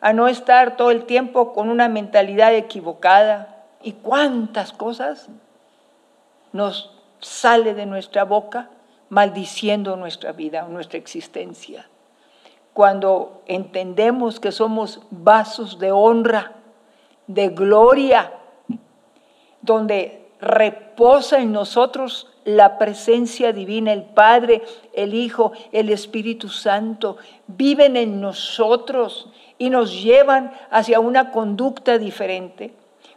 a 0.00 0.12
no 0.12 0.28
estar 0.28 0.76
todo 0.76 0.92
el 0.92 1.06
tiempo 1.06 1.52
con 1.54 1.68
una 1.68 1.88
mentalidad 1.88 2.54
equivocada. 2.54 3.64
¿Y 3.82 3.94
cuántas 3.94 4.72
cosas 4.72 5.28
nos 6.52 7.01
sale 7.22 7.74
de 7.74 7.86
nuestra 7.86 8.24
boca 8.24 8.68
maldiciendo 9.08 9.96
nuestra 9.96 10.32
vida, 10.32 10.66
nuestra 10.68 10.98
existencia? 10.98 11.88
Cuando 12.74 13.42
entendemos 13.46 14.38
que 14.40 14.52
somos 14.52 15.00
vasos 15.10 15.78
de 15.78 15.92
honra, 15.92 16.52
de 17.26 17.48
gloria, 17.48 18.32
donde 19.60 20.28
reposa 20.40 21.40
en 21.40 21.52
nosotros 21.52 22.28
la 22.44 22.78
presencia 22.78 23.52
divina, 23.52 23.92
el 23.92 24.02
Padre, 24.02 24.62
el 24.92 25.14
Hijo, 25.14 25.52
el 25.70 25.90
Espíritu 25.90 26.48
Santo, 26.48 27.16
viven 27.46 27.96
en 27.96 28.20
nosotros 28.20 29.28
y 29.58 29.70
nos 29.70 30.02
llevan 30.02 30.52
hacia 30.70 30.98
una 30.98 31.30
conducta 31.30 31.98
diferente. 31.98 32.74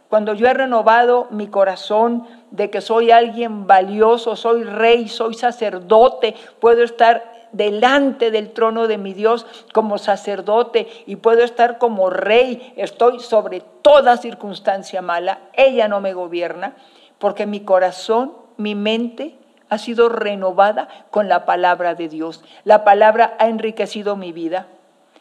Cuando 0.08 0.34
yo 0.34 0.46
he 0.46 0.54
renovado 0.54 1.26
mi 1.30 1.48
corazón 1.48 2.26
de 2.50 2.70
que 2.70 2.80
soy 2.80 3.10
alguien 3.10 3.66
valioso, 3.66 4.36
soy 4.36 4.62
rey, 4.62 5.08
soy 5.08 5.34
sacerdote, 5.34 6.34
puedo 6.60 6.82
estar 6.82 7.48
delante 7.52 8.30
del 8.30 8.52
trono 8.52 8.86
de 8.86 8.98
mi 8.98 9.14
Dios 9.14 9.46
como 9.72 9.98
sacerdote 9.98 10.88
y 11.06 11.16
puedo 11.16 11.42
estar 11.42 11.78
como 11.78 12.10
rey, 12.10 12.74
estoy 12.76 13.20
sobre 13.20 13.62
toda 13.82 14.16
circunstancia 14.16 15.02
mala, 15.02 15.40
ella 15.54 15.88
no 15.88 16.00
me 16.00 16.12
gobierna, 16.12 16.76
porque 17.18 17.46
mi 17.46 17.60
corazón, 17.60 18.34
mi 18.56 18.74
mente 18.74 19.36
ha 19.68 19.78
sido 19.78 20.08
renovada 20.08 20.88
con 21.10 21.28
la 21.28 21.44
palabra 21.44 21.94
de 21.94 22.08
Dios. 22.08 22.44
La 22.64 22.84
palabra 22.84 23.36
ha 23.38 23.48
enriquecido 23.48 24.16
mi 24.16 24.32
vida. 24.32 24.66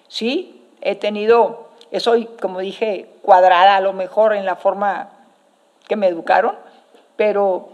¿Sí? 0.07 0.55
he 0.85 0.95
tenido, 0.95 1.64
soy, 1.99 2.25
como 2.41 2.59
dije, 2.59 3.09
cuadrada 3.21 3.75
a 3.75 3.81
lo 3.81 3.93
mejor 3.93 4.33
en 4.33 4.45
la 4.45 4.55
forma 4.55 5.09
que 5.87 5.95
me 5.95 6.07
educaron, 6.07 6.55
pero 7.15 7.69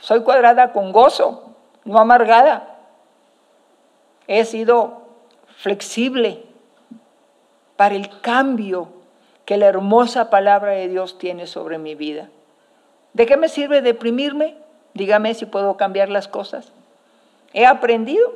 soy 0.00 0.22
cuadrada 0.22 0.72
con 0.72 0.92
gozo, 0.92 1.54
no 1.84 1.98
amargada. 1.98 2.76
He 4.26 4.44
sido 4.44 5.02
flexible 5.56 6.44
para 7.76 7.94
el 7.94 8.20
cambio 8.20 8.88
que 9.44 9.56
la 9.56 9.66
hermosa 9.66 10.30
palabra 10.30 10.72
de 10.72 10.88
Dios 10.88 11.18
tiene 11.18 11.46
sobre 11.46 11.78
mi 11.78 11.94
vida. 11.94 12.28
¿De 13.14 13.24
qué 13.24 13.36
me 13.36 13.48
sirve 13.48 13.80
deprimirme? 13.80 14.56
Dígame 14.94 15.34
si 15.34 15.46
puedo 15.46 15.76
cambiar 15.76 16.10
las 16.10 16.28
cosas. 16.28 16.72
He 17.54 17.64
aprendido 17.64 18.30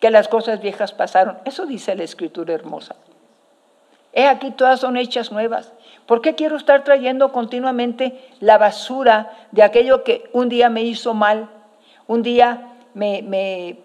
que 0.00 0.10
las 0.10 0.28
cosas 0.28 0.60
viejas 0.60 0.92
pasaron. 0.92 1.38
Eso 1.44 1.66
dice 1.66 1.94
la 1.94 2.04
escritura 2.04 2.54
hermosa. 2.54 2.94
He 4.12 4.26
aquí 4.26 4.50
todas 4.50 4.80
son 4.80 4.96
hechas 4.96 5.32
nuevas. 5.32 5.72
¿Por 6.06 6.22
qué 6.22 6.34
quiero 6.34 6.56
estar 6.56 6.84
trayendo 6.84 7.32
continuamente 7.32 8.18
la 8.40 8.56
basura 8.56 9.30
de 9.52 9.62
aquello 9.62 10.04
que 10.04 10.30
un 10.32 10.48
día 10.48 10.70
me 10.70 10.82
hizo 10.82 11.12
mal? 11.12 11.50
Un 12.06 12.22
día 12.22 12.72
me, 12.94 13.78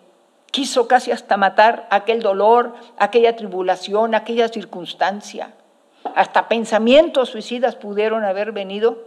quiso 0.52 0.88
casi 0.88 1.12
hasta 1.12 1.36
matar 1.36 1.88
aquel 1.90 2.22
dolor, 2.22 2.76
aquella 2.98 3.36
tribulación, 3.36 4.16
aquella 4.16 4.48
circunstancia. 4.48 5.54
Hasta 6.16 6.48
pensamientos 6.48 7.30
suicidas 7.30 7.76
pudieron 7.76 8.24
haber 8.24 8.54
venido. 8.54 9.04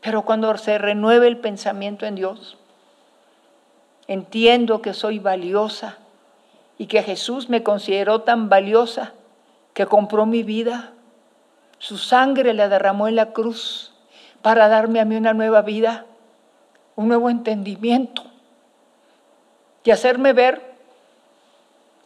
Pero 0.00 0.22
cuando 0.22 0.56
se 0.58 0.78
renueve 0.78 1.26
el 1.26 1.38
pensamiento 1.38 2.06
en 2.06 2.14
Dios, 2.14 2.56
entiendo 4.06 4.80
que 4.80 4.94
soy 4.94 5.18
valiosa 5.18 5.98
y 6.78 6.86
que 6.86 7.02
Jesús 7.02 7.48
me 7.48 7.64
consideró 7.64 8.20
tan 8.20 8.48
valiosa 8.48 9.14
que 9.78 9.86
compró 9.86 10.26
mi 10.26 10.42
vida. 10.42 10.90
Su 11.78 11.98
sangre 11.98 12.52
la 12.52 12.68
derramó 12.68 13.06
en 13.06 13.14
la 13.14 13.26
cruz 13.26 13.92
para 14.42 14.66
darme 14.66 14.98
a 14.98 15.04
mí 15.04 15.14
una 15.14 15.34
nueva 15.34 15.62
vida, 15.62 16.04
un 16.96 17.06
nuevo 17.06 17.30
entendimiento 17.30 18.24
y 19.84 19.92
hacerme 19.92 20.32
ver 20.32 20.74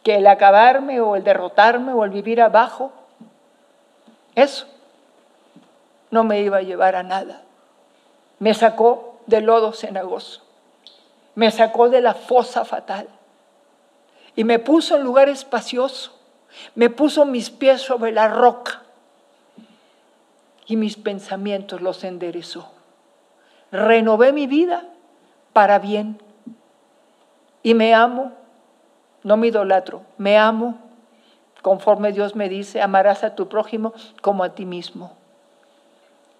que 0.03 0.17
el 0.17 0.27
acabarme 0.27 1.01
o 1.01 1.15
el 1.15 1.23
derrotarme 1.23 1.93
o 1.93 2.03
el 2.03 2.11
vivir 2.11 2.43
abajo, 2.43 2.93
eso 4.35 4.67
no 6.11 6.23
me 6.23 6.41
iba 6.41 6.57
a 6.57 6.61
llevar 6.61 6.95
a 6.95 7.01
nada. 7.01 7.41
Me 8.37 8.53
sacó 8.53 9.17
del 9.25 9.45
lodo 9.45 9.73
cenagoso, 9.73 10.43
me 11.33 11.49
sacó 11.49 11.89
de 11.89 12.01
la 12.01 12.13
fosa 12.13 12.65
fatal 12.65 13.07
y 14.35 14.43
me 14.43 14.59
puso 14.59 14.95
en 14.95 15.01
lugar 15.01 15.27
espacioso 15.27 16.19
me 16.75 16.89
puso 16.89 17.25
mis 17.25 17.49
pies 17.49 17.81
sobre 17.81 18.11
la 18.11 18.27
roca 18.27 18.83
y 20.65 20.75
mis 20.75 20.95
pensamientos 20.95 21.81
los 21.81 22.03
enderezó. 22.03 22.71
Renové 23.71 24.33
mi 24.33 24.47
vida 24.47 24.83
para 25.51 25.79
bien 25.79 26.21
y 27.63 27.73
me 27.73 27.93
amo, 27.93 28.33
no 29.23 29.37
me 29.37 29.47
idolatro, 29.47 30.03
me 30.17 30.37
amo 30.37 30.77
conforme 31.63 32.11
Dios 32.11 32.35
me 32.35 32.49
dice, 32.49 32.81
amarás 32.81 33.23
a 33.23 33.35
tu 33.35 33.47
prójimo 33.47 33.93
como 34.21 34.43
a 34.43 34.53
ti 34.53 34.65
mismo. 34.65 35.13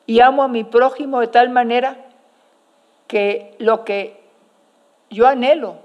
Y 0.05 0.19
amo 0.19 0.43
a 0.43 0.49
mi 0.49 0.65
prójimo 0.65 1.21
de 1.21 1.27
tal 1.27 1.49
manera 1.49 1.95
que 3.07 3.55
lo 3.57 3.85
que 3.85 4.21
yo 5.09 5.27
anhelo 5.27 5.77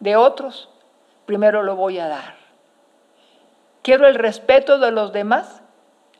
de 0.00 0.16
otros, 0.16 0.68
primero 1.24 1.62
lo 1.62 1.76
voy 1.76 2.00
a 2.00 2.08
dar. 2.08 2.39
Quiero 3.90 4.06
el 4.06 4.14
respeto 4.14 4.78
de 4.78 4.92
los 4.92 5.12
demás, 5.12 5.62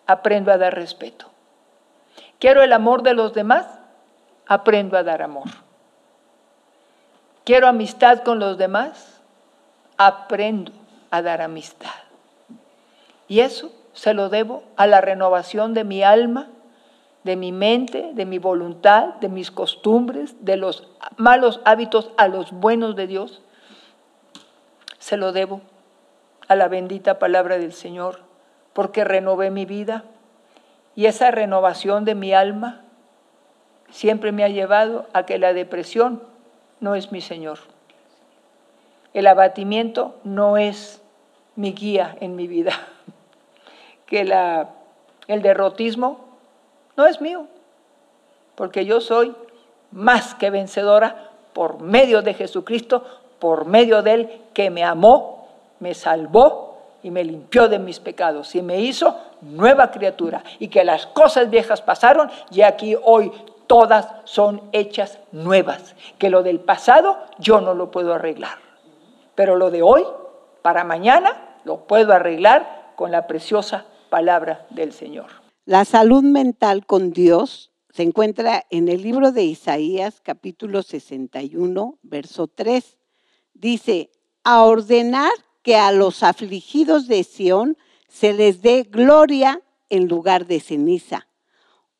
aprendo 0.05 0.51
a 0.51 0.59
dar 0.59 0.75
respeto. 0.75 1.31
Quiero 2.41 2.65
el 2.65 2.73
amor 2.73 3.05
de 3.05 3.15
los 3.15 3.33
demás, 3.33 3.65
aprendo 4.49 4.99
a 4.99 5.05
dar 5.05 5.23
amor. 5.23 5.47
Quiero 7.45 7.69
amistad 7.69 8.25
con 8.25 8.41
los 8.41 8.59
demás, 8.59 9.23
aprendo 9.99 10.73
a 11.13 11.23
dar 11.23 11.43
amistad. 11.43 11.95
Y 13.29 13.39
eso 13.39 13.71
se 13.93 14.15
lo 14.15 14.31
debo 14.31 14.65
a 14.75 14.89
la 14.89 15.01
renovación 15.01 15.73
de 15.73 15.85
mi 15.85 16.03
alma, 16.03 16.49
de 17.23 17.37
mi 17.37 17.53
mente, 17.53 18.11
de 18.15 18.27
mi 18.27 18.39
voluntad, 18.39 19.15
de 19.21 19.29
mis 19.29 19.53
costumbres, 19.53 20.35
de 20.45 20.57
los 20.57 20.89
malos 21.17 21.61
hábitos 21.65 22.11
a 22.17 22.27
los 22.27 22.51
buenos 22.51 22.97
de 22.97 23.07
Dios. 23.07 23.43
Se 24.99 25.17
lo 25.17 25.31
debo 25.31 25.61
a 26.51 26.57
la 26.57 26.67
bendita 26.67 27.21
palabra 27.21 27.59
del 27.59 27.73
Señor, 27.73 28.19
porque 28.73 29.05
renové 29.05 29.53
mi 29.53 29.67
vida 29.67 30.03
y 30.97 31.07
esa 31.07 31.31
renovación 31.31 32.05
de 32.05 32.17
mi 32.17 32.33
alma 32.33 32.81
siempre 33.89 34.33
me 34.33 34.43
ha 34.43 34.49
llevado 34.49 35.07
a 35.13 35.27
que 35.27 35.39
la 35.39 35.53
depresión 35.53 36.25
no 36.81 36.97
es 36.97 37.13
mi 37.13 37.21
Señor. 37.21 37.61
El 39.15 39.29
abatimiento 39.29 40.17
no 40.25 40.57
es 40.57 41.01
mi 41.55 41.73
guía 41.73 42.17
en 42.21 42.35
mi 42.35 42.49
vida. 42.49 42.73
Que 44.07 44.25
la, 44.25 44.71
el 45.29 45.41
derrotismo 45.41 46.19
no 46.97 47.07
es 47.07 47.21
mío, 47.21 47.47
porque 48.57 48.85
yo 48.85 49.01
soy 49.01 49.37
más 49.93 50.35
que 50.35 50.51
vencedora 50.51 51.31
por 51.53 51.81
medio 51.81 52.21
de 52.21 52.35
Jesucristo, 52.35 53.05
por 53.39 53.67
medio 53.67 54.03
de 54.03 54.13
Él 54.15 54.43
que 54.53 54.69
me 54.71 54.83
amó 54.83 55.40
me 55.81 55.95
salvó 55.95 56.79
y 57.03 57.11
me 57.11 57.25
limpió 57.25 57.69
de 57.69 57.79
mis 57.79 57.99
pecados 57.99 58.55
y 58.55 58.63
me 58.63 58.81
hizo 58.81 59.17
nueva 59.41 59.91
criatura 59.91 60.45
y 60.59 60.69
que 60.69 60.85
las 60.85 61.07
cosas 61.07 61.51
viejas 61.51 61.81
pasaron 61.83 62.31
y 62.51 62.63
aquí 62.63 62.97
hoy 63.03 63.33
todas 63.67 64.09
son 64.25 64.63
hechas 64.73 65.19
nuevas, 65.33 65.95
que 66.19 66.31
lo 66.31 66.43
del 66.43 66.61
pasado 66.61 67.19
yo 67.39 67.61
no 67.61 67.75
lo 67.75 67.91
puedo 67.91 68.15
arreglar, 68.15 68.59
pero 69.35 69.57
lo 69.57 69.71
de 69.71 69.83
hoy 69.83 70.05
para 70.63 70.85
mañana 70.85 71.57
lo 71.65 71.87
puedo 71.87 72.13
arreglar 72.13 72.93
con 72.97 73.11
la 73.11 73.27
preciosa 73.27 73.87
palabra 74.11 74.67
del 74.71 74.93
Señor. 74.93 75.27
La 75.65 75.85
salud 75.85 76.23
mental 76.23 76.85
con 76.85 77.13
Dios 77.13 77.71
se 77.91 78.03
encuentra 78.03 78.65
en 78.71 78.89
el 78.89 79.03
libro 79.03 79.33
de 79.33 79.45
Isaías 79.45 80.21
capítulo 80.21 80.83
61, 80.83 81.99
verso 82.03 82.47
3. 82.49 82.99
Dice, 83.55 84.11
a 84.43 84.65
ordenar 84.65 85.31
que 85.63 85.77
a 85.77 85.93
los 85.93 86.23
afligidos 86.23 87.07
de 87.07 87.25
Sión 87.25 87.77
se 88.09 88.33
les 88.33 88.63
dé 88.63 88.83
gloria 88.83 89.61
en 89.89 90.09
lugar 90.09 90.47
de 90.47 90.61
ceniza, 90.61 91.27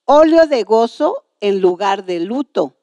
óleo 0.05 0.47
de 0.47 0.63
gozo 0.63 1.25
en 1.41 1.61
lugar 1.61 2.05
de 2.05 2.21
luto, 2.21 2.75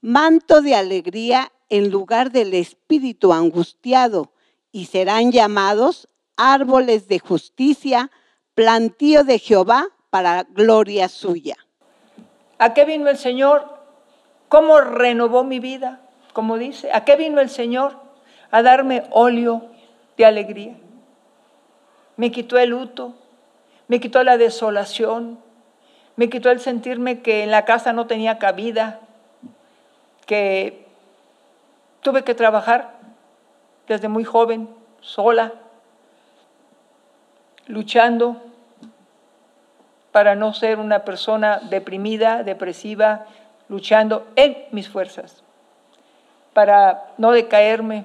manto 0.00 0.62
de 0.62 0.74
alegría 0.74 1.52
en 1.68 1.90
lugar 1.90 2.30
del 2.30 2.54
espíritu 2.54 3.32
angustiado, 3.32 4.32
y 4.70 4.86
serán 4.86 5.32
llamados 5.32 6.08
árboles 6.36 7.08
de 7.08 7.18
justicia, 7.20 8.10
plantío 8.54 9.24
de 9.24 9.38
Jehová 9.38 9.88
para 10.10 10.44
gloria 10.44 11.08
suya. 11.08 11.56
¿A 12.58 12.74
qué 12.74 12.84
vino 12.84 13.08
el 13.08 13.18
Señor? 13.18 13.64
¿Cómo 14.48 14.80
renovó 14.80 15.44
mi 15.44 15.58
vida? 15.58 16.00
Como 16.32 16.58
dice, 16.58 16.90
¿a 16.92 17.04
qué 17.04 17.16
vino 17.16 17.40
el 17.40 17.50
Señor? 17.50 18.00
A 18.50 18.62
darme 18.62 19.04
óleo 19.10 19.73
de 20.16 20.24
alegría. 20.24 20.74
Me 22.16 22.30
quitó 22.30 22.58
el 22.58 22.70
luto, 22.70 23.14
me 23.88 24.00
quitó 24.00 24.22
la 24.22 24.36
desolación, 24.36 25.38
me 26.16 26.28
quitó 26.28 26.50
el 26.50 26.60
sentirme 26.60 27.20
que 27.20 27.42
en 27.42 27.50
la 27.50 27.64
casa 27.64 27.92
no 27.92 28.06
tenía 28.06 28.38
cabida, 28.38 29.00
que 30.26 30.86
tuve 32.00 32.22
que 32.22 32.34
trabajar 32.34 32.94
desde 33.88 34.08
muy 34.08 34.24
joven, 34.24 34.68
sola, 35.00 35.52
luchando 37.66 38.42
para 40.12 40.36
no 40.36 40.54
ser 40.54 40.78
una 40.78 41.04
persona 41.04 41.58
deprimida, 41.58 42.44
depresiva, 42.44 43.26
luchando 43.68 44.28
en 44.36 44.56
mis 44.70 44.88
fuerzas, 44.88 45.42
para 46.52 47.12
no 47.18 47.32
decaerme. 47.32 48.04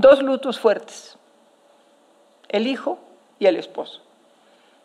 Dos 0.00 0.22
lutos 0.22 0.58
fuertes, 0.58 1.18
el 2.48 2.66
hijo 2.66 2.98
y 3.38 3.44
el 3.44 3.56
esposo. 3.56 4.00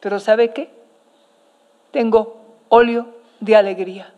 Pero 0.01 0.19
¿sabe 0.19 0.51
qué? 0.51 0.69
Tengo 1.91 2.41
óleo 2.67 3.07
de 3.39 3.55
alegría, 3.55 4.13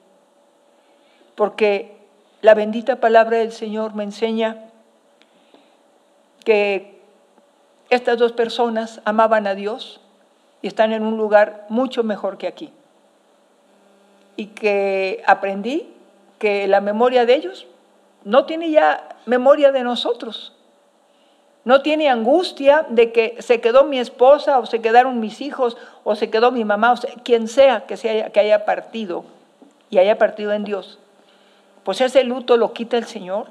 porque 1.35 1.95
la 2.41 2.55
bendita 2.55 2.95
palabra 2.95 3.37
del 3.37 3.51
Señor 3.51 3.93
me 3.93 4.05
enseña 4.05 4.71
que 6.43 6.99
estas 7.91 8.17
dos 8.17 8.31
personas 8.31 8.99
amaban 9.05 9.45
a 9.45 9.53
Dios 9.53 10.01
y 10.63 10.67
están 10.67 10.93
en 10.93 11.03
un 11.03 11.15
lugar 11.15 11.67
mucho 11.69 12.01
mejor 12.01 12.39
que 12.39 12.47
aquí. 12.47 12.73
Y 14.35 14.47
que 14.47 15.21
aprendí 15.27 15.93
que 16.39 16.67
la 16.67 16.81
memoria 16.81 17.27
de 17.27 17.35
ellos 17.35 17.67
no 18.23 18.47
tiene 18.47 18.71
ya 18.71 19.09
memoria 19.27 19.71
de 19.71 19.83
nosotros. 19.83 20.56
No 21.67 21.81
tiene 21.81 22.07
angustia 22.07 22.85
de 22.87 23.11
que 23.11 23.35
se 23.39 23.59
quedó 23.59 23.83
mi 23.83 23.99
esposa 23.99 24.57
o 24.57 24.65
se 24.65 24.79
quedaron 24.79 25.19
mis 25.19 25.41
hijos 25.41 25.75
o 26.05 26.15
se 26.15 26.29
quedó 26.29 26.49
mi 26.49 26.63
mamá, 26.63 26.93
o 26.93 27.23
quien 27.25 27.49
sea 27.49 27.85
que, 27.85 27.95
haya, 27.95 28.29
que 28.29 28.39
haya 28.39 28.63
partido 28.63 29.25
y 29.89 29.97
haya 29.97 30.17
partido 30.17 30.53
en 30.53 30.63
Dios. 30.63 30.97
Pues 31.83 31.99
ese 31.99 32.23
luto 32.23 32.55
lo 32.55 32.71
quita 32.71 32.95
el 32.97 33.03
Señor. 33.03 33.47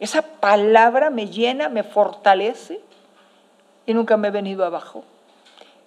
Esa 0.00 0.20
palabra 0.20 1.08
me 1.08 1.28
llena, 1.28 1.70
me 1.70 1.82
fortalece 1.82 2.82
y 3.86 3.94
nunca 3.94 4.18
me 4.18 4.28
he 4.28 4.32
venido 4.32 4.66
abajo. 4.66 5.02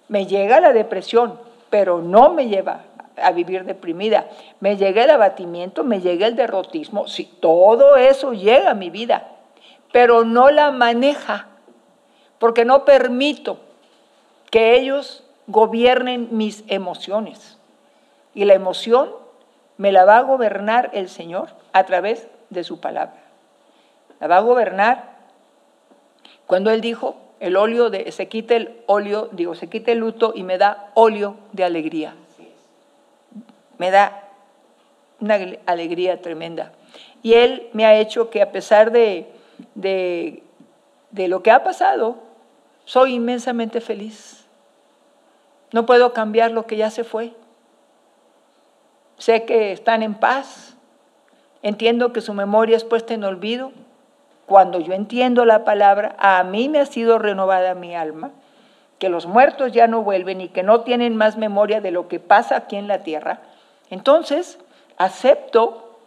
Me 0.08 0.26
llega 0.26 0.58
la 0.58 0.72
depresión, 0.72 1.38
pero 1.70 2.02
no 2.02 2.30
me 2.30 2.48
lleva 2.48 2.80
a 3.16 3.30
vivir 3.30 3.64
deprimida. 3.64 4.26
Me 4.58 4.76
llega 4.76 5.04
el 5.04 5.10
abatimiento, 5.10 5.84
me 5.84 6.00
llega 6.00 6.26
el 6.26 6.34
derrotismo. 6.34 7.06
Sí, 7.06 7.32
todo 7.38 7.94
eso 7.94 8.32
llega 8.32 8.72
a 8.72 8.74
mi 8.74 8.90
vida, 8.90 9.33
pero 9.94 10.24
no 10.24 10.50
la 10.50 10.72
maneja, 10.72 11.46
porque 12.40 12.64
no 12.64 12.84
permito 12.84 13.58
que 14.50 14.74
ellos 14.74 15.22
gobiernen 15.46 16.30
mis 16.32 16.64
emociones. 16.66 17.58
Y 18.34 18.44
la 18.44 18.54
emoción 18.54 19.12
me 19.76 19.92
la 19.92 20.04
va 20.04 20.16
a 20.16 20.22
gobernar 20.22 20.90
el 20.94 21.08
Señor 21.08 21.50
a 21.72 21.84
través 21.84 22.26
de 22.50 22.64
su 22.64 22.80
palabra. 22.80 23.22
La 24.18 24.26
va 24.26 24.38
a 24.38 24.40
gobernar 24.40 25.14
cuando 26.48 26.72
Él 26.72 26.80
dijo, 26.80 27.14
el 27.38 27.54
óleo 27.54 27.88
de, 27.88 28.10
se 28.10 28.26
quita 28.26 28.56
el 28.56 28.82
óleo, 28.86 29.28
digo, 29.30 29.54
se 29.54 29.68
quita 29.68 29.92
el 29.92 29.98
luto 29.98 30.32
y 30.34 30.42
me 30.42 30.58
da 30.58 30.90
óleo 30.94 31.36
de 31.52 31.62
alegría. 31.62 32.16
Me 33.78 33.92
da 33.92 34.24
una 35.20 35.38
alegría 35.66 36.20
tremenda. 36.20 36.72
Y 37.22 37.34
Él 37.34 37.68
me 37.72 37.86
ha 37.86 37.96
hecho 37.96 38.28
que 38.28 38.42
a 38.42 38.50
pesar 38.50 38.90
de, 38.90 39.32
de, 39.74 40.42
de 41.10 41.28
lo 41.28 41.42
que 41.42 41.50
ha 41.50 41.62
pasado, 41.62 42.16
soy 42.84 43.14
inmensamente 43.14 43.80
feliz. 43.80 44.46
No 45.72 45.86
puedo 45.86 46.12
cambiar 46.12 46.50
lo 46.50 46.66
que 46.66 46.76
ya 46.76 46.90
se 46.90 47.04
fue. 47.04 47.32
Sé 49.18 49.44
que 49.44 49.72
están 49.72 50.02
en 50.02 50.14
paz. 50.14 50.76
Entiendo 51.62 52.12
que 52.12 52.20
su 52.20 52.34
memoria 52.34 52.76
es 52.76 52.84
puesta 52.84 53.14
en 53.14 53.24
olvido 53.24 53.72
cuando 54.46 54.78
yo 54.78 54.92
entiendo 54.92 55.44
la 55.44 55.64
palabra, 55.64 56.16
a 56.18 56.42
mí 56.44 56.68
me 56.68 56.80
ha 56.80 56.86
sido 56.86 57.18
renovada 57.18 57.74
mi 57.74 57.94
alma, 57.94 58.30
que 58.98 59.08
los 59.08 59.26
muertos 59.26 59.72
ya 59.72 59.86
no 59.86 60.02
vuelven 60.02 60.40
y 60.40 60.48
que 60.48 60.62
no 60.62 60.82
tienen 60.82 61.16
más 61.16 61.36
memoria 61.36 61.80
de 61.80 61.90
lo 61.90 62.08
que 62.08 62.20
pasa 62.20 62.56
aquí 62.56 62.76
en 62.76 62.88
la 62.88 63.02
tierra, 63.02 63.40
entonces 63.90 64.58
acepto 64.96 65.98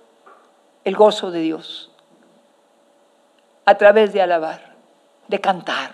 el 0.84 0.96
gozo 0.96 1.32
de 1.32 1.40
Dios 1.40 1.92
a 3.68 3.76
través 3.76 4.14
de 4.14 4.22
alabar, 4.22 4.62
de 5.28 5.42
cantar, 5.42 5.92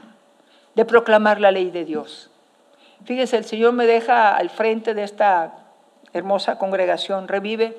de 0.75 0.85
proclamar 0.85 1.41
la 1.41 1.49
ley 1.49 1.71
de 1.71 1.85
Dios. 1.85 2.29
Fíjese, 3.03 3.35
el 3.35 3.45
Señor 3.45 3.73
me 3.73 3.87
deja 3.87 4.35
al 4.35 4.51
frente 4.51 4.93
de 4.93 5.01
esta 5.01 5.55
hermosa 6.13 6.59
congregación, 6.59 7.27
revive 7.27 7.75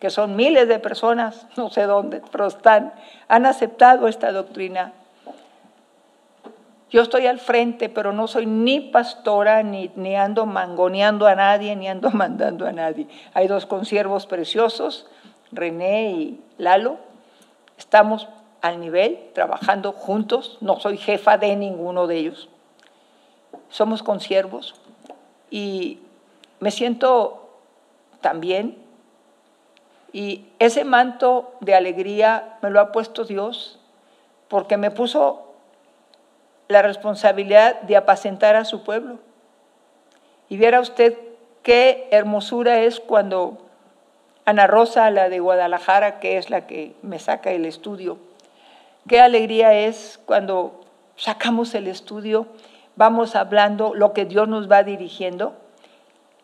que 0.00 0.10
son 0.10 0.36
miles 0.36 0.68
de 0.68 0.78
personas, 0.78 1.46
no 1.56 1.70
sé 1.70 1.84
dónde, 1.84 2.20
pero 2.30 2.46
están, 2.46 2.92
han 3.26 3.46
aceptado 3.46 4.06
esta 4.06 4.32
doctrina. 4.32 4.92
Yo 6.90 7.00
estoy 7.00 7.26
al 7.26 7.40
frente, 7.40 7.88
pero 7.88 8.12
no 8.12 8.28
soy 8.28 8.44
ni 8.44 8.80
pastora, 8.80 9.62
ni, 9.62 9.90
ni 9.96 10.14
ando 10.14 10.44
mangoneando 10.44 11.26
a 11.26 11.34
nadie, 11.34 11.74
ni 11.74 11.88
ando 11.88 12.10
mandando 12.12 12.66
a 12.66 12.72
nadie. 12.72 13.08
Hay 13.32 13.48
dos 13.48 13.64
consiervos 13.64 14.26
preciosos, 14.26 15.06
René 15.52 16.10
y 16.10 16.40
Lalo. 16.58 16.98
Estamos 17.78 18.28
al 18.60 18.80
nivel, 18.80 19.30
trabajando 19.34 19.92
juntos. 19.92 20.58
No 20.60 20.80
soy 20.80 20.96
jefa 20.96 21.38
de 21.38 21.56
ninguno 21.56 22.06
de 22.06 22.16
ellos. 22.16 22.48
Somos 23.68 24.02
consiervos. 24.02 24.74
Y 25.50 26.00
me 26.60 26.70
siento 26.70 27.48
también 28.20 28.88
y 30.12 30.46
ese 30.58 30.84
manto 30.84 31.52
de 31.60 31.74
alegría 31.74 32.58
me 32.62 32.70
lo 32.70 32.80
ha 32.80 32.92
puesto 32.92 33.24
Dios 33.24 33.78
porque 34.48 34.76
me 34.76 34.90
puso 34.90 35.52
la 36.68 36.82
responsabilidad 36.82 37.80
de 37.82 37.96
apacentar 37.96 38.56
a 38.56 38.64
su 38.64 38.82
pueblo. 38.84 39.18
Y 40.48 40.56
viera 40.56 40.80
usted 40.80 41.18
qué 41.62 42.08
hermosura 42.10 42.80
es 42.80 43.00
cuando 43.00 43.58
Ana 44.46 44.66
Rosa, 44.66 45.10
la 45.10 45.28
de 45.28 45.40
Guadalajara, 45.40 46.20
que 46.20 46.38
es 46.38 46.48
la 46.48 46.66
que 46.66 46.94
me 47.02 47.18
saca 47.18 47.50
el 47.50 47.66
estudio, 47.66 48.18
qué 49.08 49.20
alegría 49.20 49.74
es 49.74 50.20
cuando 50.24 50.80
sacamos 51.16 51.74
el 51.74 51.88
estudio, 51.88 52.46
vamos 52.94 53.34
hablando 53.34 53.94
lo 53.94 54.12
que 54.12 54.24
Dios 54.24 54.46
nos 54.46 54.70
va 54.70 54.82
dirigiendo 54.84 55.54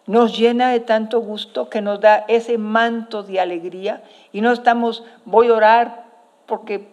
nos 0.07 0.37
llena 0.37 0.71
de 0.71 0.81
tanto 0.81 1.21
gusto 1.21 1.71
que 1.71 1.81
nos 1.81 2.01
da 2.01 2.25
ese 2.29 2.59
manto 2.59 3.23
de 3.23 3.41
alegría 3.41 4.03
y 4.33 4.41
no 4.41 4.53
estamos, 4.53 5.05
voy 5.25 5.49
a 5.49 5.55
orar 5.55 6.05
porque 6.47 6.89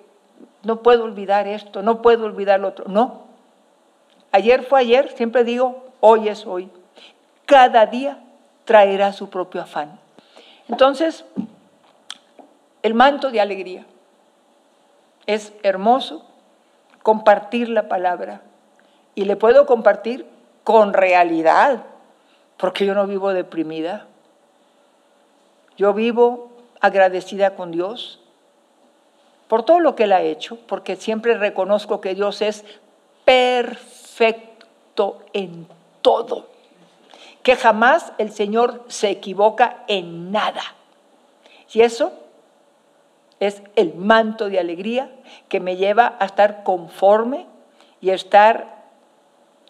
no 0.64 0.82
puedo 0.82 1.04
olvidar 1.04 1.48
esto, 1.48 1.82
no 1.82 2.02
puedo 2.02 2.26
olvidar 2.26 2.60
lo 2.60 2.70
otro. 2.70 2.86
No. 2.88 3.24
Ayer 4.32 4.64
fue 4.64 4.80
ayer, 4.80 5.10
siempre 5.10 5.44
digo, 5.44 5.84
hoy 6.00 6.30
es 6.30 6.46
hoy. 6.46 6.70
Cada 7.46 7.86
día 7.86 8.20
traerá 8.64 9.12
su 9.12 9.30
propio 9.30 9.62
afán. 9.62 10.00
Entonces, 10.70 11.26
el 12.82 12.94
manto 12.94 13.30
de 13.30 13.42
alegría 13.42 13.86
es 15.34 15.54
hermoso 15.64 16.26
compartir 17.04 17.70
la 17.70 17.88
palabra 17.88 18.42
y 19.16 19.26
le 19.26 19.36
puedo 19.36 19.66
compartir 19.66 20.26
con 20.64 20.94
realidad, 20.94 21.84
porque 22.58 22.86
yo 22.86 22.94
no 22.94 23.08
vivo 23.08 23.34
deprimida. 23.34 24.08
Yo 25.78 25.94
vivo 25.94 26.52
agradecida 26.80 27.56
con 27.56 27.72
Dios 27.72 28.20
por 29.48 29.64
todo 29.64 29.80
lo 29.80 29.96
que 29.96 30.04
Él 30.04 30.14
ha 30.14 30.22
hecho, 30.22 30.58
porque 30.68 30.96
siempre 30.96 31.34
reconozco 31.36 32.02
que 32.02 32.14
Dios 32.14 32.42
es 32.42 32.64
perfecto 33.26 35.20
en 35.34 35.68
todo, 36.02 36.48
que 37.44 37.56
jamás 37.56 38.14
el 38.18 38.32
Señor 38.32 38.84
se 38.88 39.10
equivoca 39.10 39.84
en 39.88 40.32
nada. 40.32 40.62
Y 41.74 41.82
eso 41.82 42.14
es 43.42 43.64
el 43.76 43.96
manto 43.96 44.50
de 44.50 44.60
alegría 44.60 45.10
que 45.50 45.60
me 45.60 45.76
lleva 45.76 46.16
a 46.20 46.26
estar 46.26 46.64
conforme 46.64 47.48
y 48.00 48.12
estar 48.12 48.86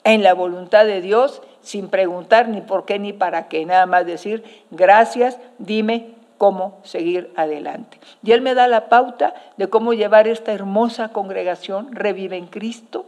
en 0.04 0.24
la 0.24 0.34
voluntad 0.34 0.86
de 0.86 1.00
Dios 1.00 1.42
sin 1.62 1.88
preguntar 1.88 2.50
ni 2.50 2.60
por 2.60 2.86
qué 2.86 3.00
ni 3.00 3.14
para 3.14 3.48
qué, 3.48 3.66
nada 3.66 3.86
más 3.86 4.06
decir 4.06 4.44
gracias, 4.72 5.40
dime 5.58 6.16
cómo 6.38 6.80
seguir 6.84 7.32
adelante. 7.38 7.98
Y 8.24 8.34
Él 8.34 8.42
me 8.42 8.56
da 8.56 8.68
la 8.68 8.90
pauta 8.90 9.36
de 9.56 9.70
cómo 9.70 9.94
llevar 9.94 10.28
esta 10.28 10.52
hermosa 10.52 11.14
congregación, 11.14 11.96
Revive 11.96 12.36
en 12.36 12.48
Cristo, 12.48 13.06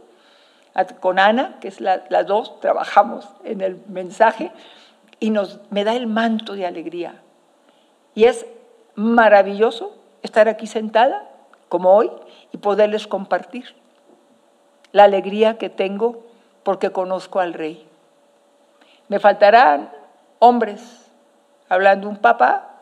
con 1.00 1.18
Ana, 1.18 1.58
que 1.60 1.68
es 1.68 1.80
la, 1.82 2.04
las 2.08 2.26
dos, 2.26 2.58
trabajamos 2.60 3.28
en 3.44 3.60
el 3.60 3.82
mensaje, 3.88 4.50
y 5.20 5.28
nos, 5.28 5.60
me 5.68 5.84
da 5.84 5.94
el 5.94 6.06
manto 6.06 6.54
de 6.54 6.64
alegría. 6.64 7.20
Y 8.14 8.24
es 8.24 8.46
maravilloso 8.94 10.03
estar 10.24 10.48
aquí 10.48 10.66
sentada, 10.66 11.30
como 11.68 11.94
hoy, 11.94 12.10
y 12.50 12.56
poderles 12.56 13.06
compartir 13.06 13.74
la 14.90 15.04
alegría 15.04 15.58
que 15.58 15.70
tengo 15.70 16.24
porque 16.62 16.90
conozco 16.90 17.40
al 17.40 17.52
Rey. 17.52 17.86
Me 19.08 19.20
faltarán 19.20 19.92
hombres, 20.38 20.80
hablando 21.68 22.08
un 22.08 22.16
papá, 22.16 22.80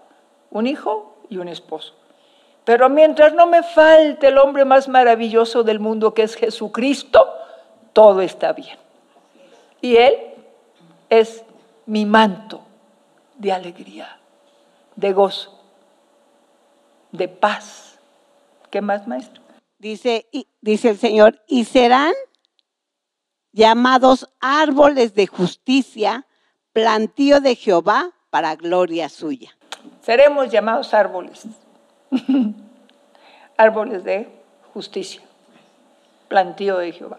un 0.51 0.67
hijo 0.67 1.17
y 1.29 1.39
un 1.39 1.49
esposo. 1.49 1.95
Pero 2.65 2.89
mientras 2.89 3.35
no 3.35 3.47
me 3.47 3.63
falte 3.63 4.29
el 4.29 4.39
hombre 4.39 4.65
más 4.65 4.89
maravilloso 4.89 5.65
del 5.65 5.81
mundo, 5.81 6.15
que 6.15 6.23
es 6.23 6.37
Jesucristo, 6.37 7.27
todo 7.93 8.21
está 8.21 8.53
bien. 8.53 8.79
Y 9.81 9.97
Él 9.97 10.15
es 11.11 11.45
mi 11.87 12.07
manto 12.07 12.61
de 13.37 13.53
alegría, 13.53 14.17
de 14.95 15.13
gozo, 15.13 15.62
de 17.13 17.29
paz. 17.29 17.99
¿Qué 18.71 18.81
más, 18.81 19.07
maestro? 19.07 19.43
Dice, 19.79 20.27
dice 20.61 20.91
el 20.91 20.99
Señor, 20.99 21.43
y 21.47 21.65
serán 21.65 22.13
llamados 23.53 24.29
árboles 24.41 25.15
de 25.15 25.27
justicia, 25.27 26.27
plantío 26.73 27.41
de 27.41 27.55
Jehová 27.55 28.13
para 28.31 28.57
gloria 28.57 29.09
suya. 29.09 29.57
Seremos 30.01 30.51
llamados 30.51 30.95
árboles, 30.95 31.45
árboles 33.57 34.05
de 34.05 34.29
justicia, 34.73 35.23
plantío 36.29 36.79
de 36.79 36.93
Jehová. 36.93 37.19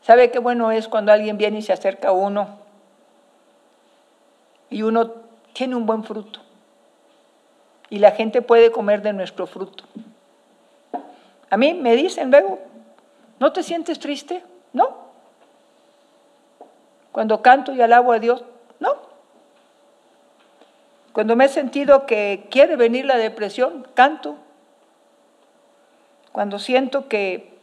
¿Sabe 0.00 0.30
qué 0.30 0.38
bueno 0.38 0.70
es 0.70 0.88
cuando 0.88 1.12
alguien 1.12 1.38
viene 1.38 1.58
y 1.58 1.62
se 1.62 1.72
acerca 1.72 2.08
a 2.08 2.12
uno 2.12 2.58
y 4.68 4.82
uno 4.82 5.12
tiene 5.52 5.76
un 5.76 5.86
buen 5.86 6.04
fruto 6.04 6.43
y 7.94 7.98
la 8.00 8.10
gente 8.10 8.42
puede 8.42 8.72
comer 8.72 9.02
de 9.02 9.12
nuestro 9.12 9.46
fruto? 9.46 9.84
A 11.48 11.56
mí 11.56 11.74
me 11.74 11.94
dicen 11.94 12.32
luego, 12.32 12.58
¿no 13.38 13.52
te 13.52 13.62
sientes 13.62 14.00
triste? 14.00 14.42
No. 14.72 14.96
Cuando 17.12 17.40
canto 17.40 17.72
y 17.72 17.80
alabo 17.80 18.10
a 18.10 18.18
Dios, 18.18 18.42
no. 18.80 18.96
Cuando 21.12 21.36
me 21.36 21.44
he 21.44 21.48
sentido 21.48 22.04
que 22.04 22.48
quiere 22.50 22.74
venir 22.74 23.04
la 23.04 23.16
depresión, 23.16 23.86
canto. 23.94 24.38
Cuando 26.32 26.58
siento 26.58 27.06
que 27.06 27.56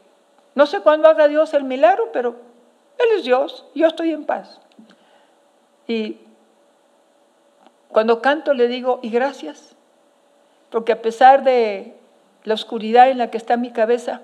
no 0.56 0.66
sé 0.66 0.80
cuándo 0.80 1.10
haga 1.10 1.28
Dios 1.28 1.54
el 1.54 1.66
milagro, 1.66 2.14
pero 2.14 2.38
Él 2.98 3.18
es 3.18 3.26
Dios, 3.26 3.66
yo 3.76 3.88
estoy 3.88 4.14
en 4.14 4.24
paz. 4.24 4.62
Y 5.90 6.22
cuando 7.90 8.22
canto 8.22 8.54
le 8.54 8.70
digo, 8.70 9.02
y 9.02 9.10
gracias, 9.10 9.76
porque 10.72 10.92
a 10.92 11.02
pesar 11.02 11.44
de 11.44 11.94
la 12.44 12.56
oscuridad 12.56 13.10
en 13.10 13.20
la 13.20 13.30
que 13.30 13.38
está 13.38 13.58
mi 13.58 13.72
cabeza, 13.72 14.22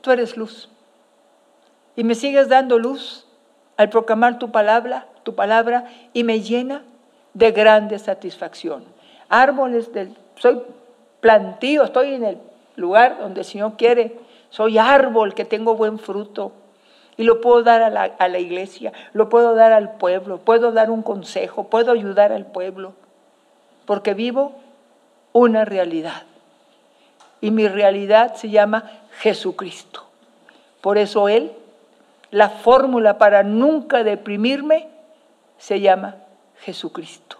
tú 0.00 0.10
eres 0.10 0.36
luz. 0.36 0.70
Y 1.96 2.04
me 2.04 2.14
sigues 2.14 2.48
dando 2.48 2.78
luz 2.78 3.26
al 3.76 3.90
proclamar 3.90 4.38
tu 4.38 4.50
palabra, 4.50 5.06
tu 5.22 5.34
palabra, 5.34 5.84
y 6.12 6.24
me 6.24 6.40
llena 6.40 6.82
de 7.34 7.50
grande 7.50 7.98
satisfacción. 7.98 8.84
Árboles 9.28 9.92
del, 9.92 10.16
soy 10.36 10.62
plantío, 11.20 11.84
estoy 11.84 12.14
en 12.14 12.24
el 12.24 12.38
lugar 12.76 13.18
donde 13.18 13.40
el 13.40 13.46
Señor 13.46 13.76
quiere 13.76 14.24
soy 14.54 14.78
árbol 14.78 15.34
que 15.34 15.44
tengo 15.44 15.74
buen 15.74 15.98
fruto. 15.98 16.52
Y 17.16 17.24
lo 17.24 17.40
puedo 17.40 17.64
dar 17.64 17.82
a 17.82 17.90
la, 18.28 18.38
iglesia, 18.38 18.92
lo 19.12 19.28
puedo 19.28 19.56
dar 19.56 19.72
al 19.72 19.96
pueblo, 19.96 20.38
puedo 20.38 20.70
dar 20.70 20.92
un 20.92 21.02
consejo, 21.02 21.64
puedo 21.64 21.90
ayudar 21.90 22.30
al 22.30 22.46
pueblo. 22.46 22.92
Porque 23.84 24.14
vivo 24.14 24.52
una 25.34 25.66
realidad. 25.66 26.22
Y 27.42 27.50
mi 27.50 27.68
realidad 27.68 28.36
se 28.36 28.48
llama 28.48 28.90
Jesucristo. 29.18 30.04
Por 30.80 30.96
eso 30.96 31.28
Él, 31.28 31.52
la 32.30 32.48
fórmula 32.48 33.18
para 33.18 33.42
nunca 33.42 34.02
deprimirme, 34.02 34.88
se 35.58 35.80
llama 35.80 36.16
Jesucristo. 36.60 37.36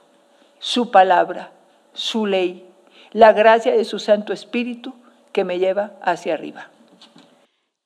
Su 0.59 0.91
palabra, 0.91 1.53
su 1.93 2.27
ley, 2.27 2.69
la 3.13 3.33
gracia 3.33 3.73
de 3.73 3.85
su 3.85 3.99
Santo 3.99 4.33
Espíritu 4.33 4.93
que 5.33 5.45
me 5.45 5.59
lleva 5.59 5.93
hacia 6.03 6.35
arriba. 6.35 6.71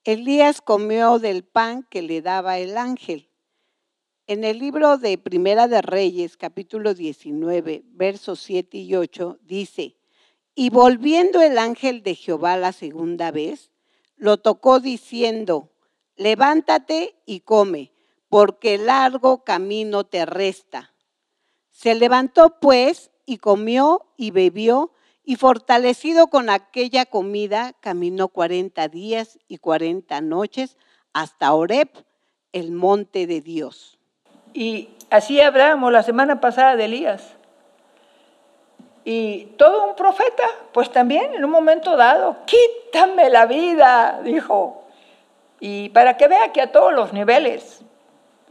Elías 0.05 0.62
comió 0.62 1.18
del 1.18 1.44
pan 1.44 1.87
que 1.90 2.01
le 2.01 2.23
daba 2.23 2.59
el 2.59 2.79
ángel. 2.79 3.29
En 4.27 4.44
el 4.44 4.59
libro 4.59 4.97
de 4.97 5.18
Primera 5.18 5.68
de 5.68 5.83
Reyes, 5.83 6.37
capítulo 6.38 6.94
19, 6.94 7.83
versos 7.88 8.40
7 8.40 8.79
y 8.79 8.94
8, 8.94 9.38
dice, 9.42 9.97
y 10.61 10.71
volviendo 10.71 11.40
el 11.40 11.57
ángel 11.57 12.03
de 12.03 12.16
Jehová 12.16 12.57
la 12.57 12.73
segunda 12.73 13.31
vez, 13.31 13.71
lo 14.16 14.38
tocó 14.38 14.81
diciendo, 14.81 15.71
levántate 16.16 17.14
y 17.27 17.42
come, 17.42 17.92
porque 18.29 18.77
largo 18.77 19.44
camino 19.44 20.03
te 20.03 20.27
resta. 20.27 20.92
Se 21.71 21.94
levantó 21.94 22.59
pues 22.59 23.12
y 23.25 23.38
comió 23.38 24.09
y 24.16 24.33
bebió 24.33 24.90
y 25.23 25.37
fortalecido 25.37 26.27
con 26.27 26.51
aquella 26.51 27.07
comida, 27.07 27.75
caminó 27.79 28.27
cuarenta 28.27 28.88
días 28.88 29.38
y 29.47 29.59
cuarenta 29.59 30.21
noches 30.21 30.77
hasta 31.12 31.55
Oreb, 31.55 31.90
el 32.51 32.73
monte 32.73 33.29
de 33.29 33.40
Dios. 33.40 34.01
Y 34.55 34.88
así 35.09 35.40
hablamos 35.40 35.92
la 35.92 36.03
semana 36.03 36.40
pasada 36.40 36.75
de 36.75 36.87
Elías. 36.87 37.38
Y 39.11 39.55
todo 39.57 39.87
un 39.87 39.94
profeta, 39.94 40.44
pues 40.71 40.92
también 40.92 41.33
en 41.33 41.42
un 41.42 41.51
momento 41.51 41.97
dado, 41.97 42.37
quítame 42.44 43.31
la 43.31 43.47
vida, 43.47 44.21
dijo. 44.23 44.83
Y 45.61 45.88
para 45.88 46.18
que 46.18 46.29
vea 46.29 46.53
que 46.53 46.61
a 46.61 46.73
todos 46.73 46.92
los 46.92 47.14
niveles 47.14 47.81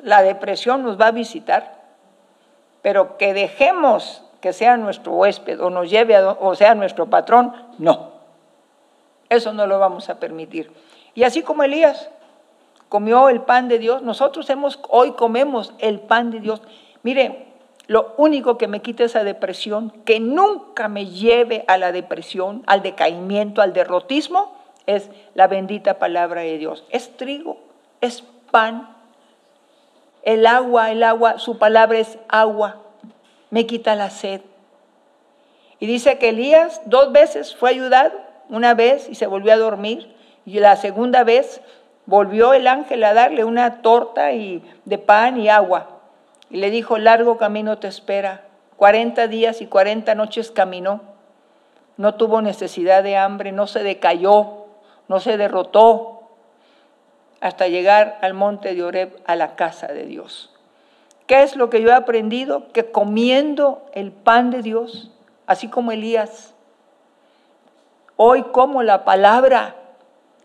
la 0.01 0.23
depresión 0.23 0.81
nos 0.81 0.99
va 0.99 1.09
a 1.09 1.11
visitar, 1.11 1.75
pero 2.81 3.19
que 3.19 3.35
dejemos 3.35 4.23
que 4.41 4.51
sea 4.51 4.77
nuestro 4.77 5.11
huésped 5.11 5.61
o 5.61 5.69
nos 5.69 5.91
lleve 5.91 6.17
o 6.17 6.55
sea 6.55 6.73
nuestro 6.73 7.07
patrón, 7.07 7.53
no. 7.77 8.13
Eso 9.29 9.53
no 9.53 9.67
lo 9.67 9.77
vamos 9.77 10.09
a 10.09 10.19
permitir. 10.19 10.73
Y 11.13 11.21
así 11.21 11.43
como 11.43 11.61
Elías 11.61 12.09
comió 12.89 13.29
el 13.29 13.41
pan 13.41 13.67
de 13.67 13.77
Dios, 13.77 14.01
nosotros 14.01 14.49
hemos, 14.49 14.79
hoy 14.89 15.11
comemos 15.11 15.75
el 15.77 15.99
pan 15.99 16.31
de 16.31 16.39
Dios. 16.39 16.63
Mire, 17.03 17.46
lo 17.87 18.13
único 18.17 18.57
que 18.57 18.67
me 18.67 18.81
quita 18.81 19.03
esa 19.03 19.23
depresión, 19.23 19.91
que 20.05 20.19
nunca 20.19 20.87
me 20.87 21.07
lleve 21.07 21.63
a 21.67 21.77
la 21.77 21.91
depresión, 21.91 22.63
al 22.67 22.83
decaimiento, 22.83 23.61
al 23.61 23.73
derrotismo, 23.73 24.55
es 24.85 25.09
la 25.33 25.47
bendita 25.47 25.99
palabra 25.99 26.41
de 26.41 26.57
Dios. 26.57 26.85
Es 26.89 27.15
trigo, 27.17 27.57
es 28.01 28.23
pan. 28.51 28.95
El 30.23 30.45
agua, 30.45 30.91
el 30.91 31.03
agua, 31.03 31.39
su 31.39 31.57
palabra 31.57 31.97
es 31.97 32.17
agua 32.27 32.83
me 33.49 33.65
quita 33.65 33.95
la 33.95 34.09
sed. 34.09 34.41
Y 35.79 35.87
dice 35.87 36.17
que 36.17 36.29
Elías 36.29 36.81
dos 36.85 37.11
veces 37.11 37.55
fue 37.55 37.69
ayudado, 37.69 38.13
una 38.49 38.73
vez 38.73 39.07
y 39.09 39.15
se 39.15 39.27
volvió 39.27 39.53
a 39.53 39.57
dormir, 39.57 40.15
y 40.45 40.59
la 40.59 40.75
segunda 40.75 41.23
vez 41.23 41.61
volvió 42.05 42.53
el 42.53 42.67
ángel 42.67 43.03
a 43.03 43.13
darle 43.13 43.43
una 43.43 43.81
torta 43.81 44.31
y, 44.31 44.63
de 44.85 44.97
pan 44.97 45.39
y 45.39 45.49
agua. 45.49 45.96
Y 46.49 46.57
le 46.57 46.69
dijo, 46.69 46.97
largo 46.97 47.37
camino 47.37 47.77
te 47.77 47.87
espera. 47.87 48.45
Cuarenta 48.75 49.27
días 49.27 49.61
y 49.61 49.67
cuarenta 49.67 50.15
noches 50.15 50.51
caminó. 50.51 51.01
No 51.97 52.15
tuvo 52.15 52.41
necesidad 52.41 53.03
de 53.03 53.17
hambre, 53.17 53.51
no 53.51 53.67
se 53.67 53.83
decayó, 53.83 54.65
no 55.07 55.19
se 55.19 55.37
derrotó, 55.37 56.17
hasta 57.41 57.67
llegar 57.67 58.17
al 58.21 58.33
monte 58.33 58.73
de 58.73 58.83
Oreb, 58.83 59.19
a 59.25 59.35
la 59.35 59.55
casa 59.55 59.87
de 59.87 60.05
Dios. 60.05 60.53
¿Qué 61.27 61.43
es 61.43 61.55
lo 61.55 61.69
que 61.69 61.81
yo 61.81 61.89
he 61.89 61.93
aprendido? 61.93 62.71
Que 62.71 62.91
comiendo 62.91 63.85
el 63.93 64.11
pan 64.11 64.49
de 64.49 64.61
Dios, 64.61 65.11
así 65.45 65.67
como 65.67 65.91
Elías, 65.91 66.53
hoy 68.15 68.43
como 68.43 68.81
la 68.81 69.05
palabra, 69.05 69.75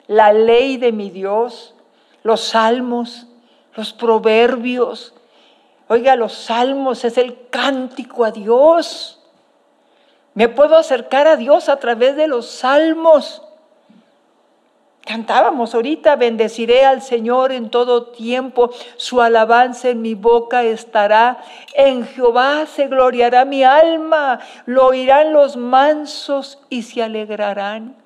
la 0.06 0.32
ley 0.32 0.76
de 0.76 0.92
mi 0.92 1.10
Dios, 1.10 1.74
los 2.22 2.40
salmos, 2.40 3.28
los 3.74 3.92
proverbios. 3.92 5.14
Oiga, 5.88 6.16
los 6.16 6.32
salmos 6.32 7.04
es 7.04 7.18
el 7.18 7.48
cántico 7.50 8.24
a 8.24 8.30
Dios. 8.30 9.20
Me 10.34 10.48
puedo 10.48 10.76
acercar 10.76 11.26
a 11.26 11.36
Dios 11.36 11.68
a 11.68 11.76
través 11.76 12.16
de 12.16 12.26
los 12.26 12.46
salmos. 12.50 13.42
Cantábamos 15.04 15.74
ahorita, 15.74 16.14
bendeciré 16.14 16.84
al 16.84 17.02
Señor 17.02 17.50
en 17.50 17.70
todo 17.70 18.12
tiempo, 18.12 18.70
su 18.96 19.20
alabanza 19.20 19.88
en 19.88 20.00
mi 20.00 20.14
boca 20.14 20.62
estará, 20.62 21.38
en 21.74 22.06
Jehová 22.06 22.66
se 22.66 22.86
gloriará 22.86 23.44
mi 23.44 23.64
alma, 23.64 24.38
lo 24.64 24.86
oirán 24.86 25.32
los 25.32 25.56
mansos 25.56 26.60
y 26.68 26.82
se 26.82 27.02
alegrarán. 27.02 28.01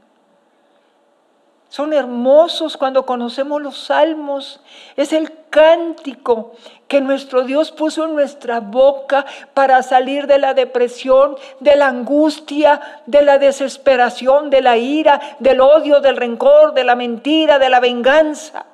Son 1.69 1.93
hermosos 1.93 2.77
cuando 2.77 3.05
conocemos 3.05 3.61
los 3.61 3.79
salmos. 3.79 4.61
Es 4.97 5.13
el 5.13 5.33
cántico 5.51 6.53
que 6.87 7.01
nuestro 7.01 7.43
Dios 7.43 7.73
puso 7.73 8.05
en 8.05 8.15
nuestra 8.15 8.61
boca 8.61 9.27
para 9.53 9.83
salir 9.83 10.27
de 10.29 10.39
la 10.39 10.55
depresión, 10.55 11.37
de 11.59 11.75
la 11.75 11.89
angustia, 11.89 13.03
de 13.07 13.23
la 13.23 13.39
desesperación, 13.39 14.49
de 14.49 14.63
la 14.63 14.77
ira, 14.77 15.21
del 15.41 15.61
odio, 15.61 16.01
del 16.01 16.17
rencor, 16.17 16.73
de 16.73 16.85
la 16.85 16.95
mentira, 16.95 17.59
de 17.59 17.69
la 17.69 17.81
venganza, 17.81 18.67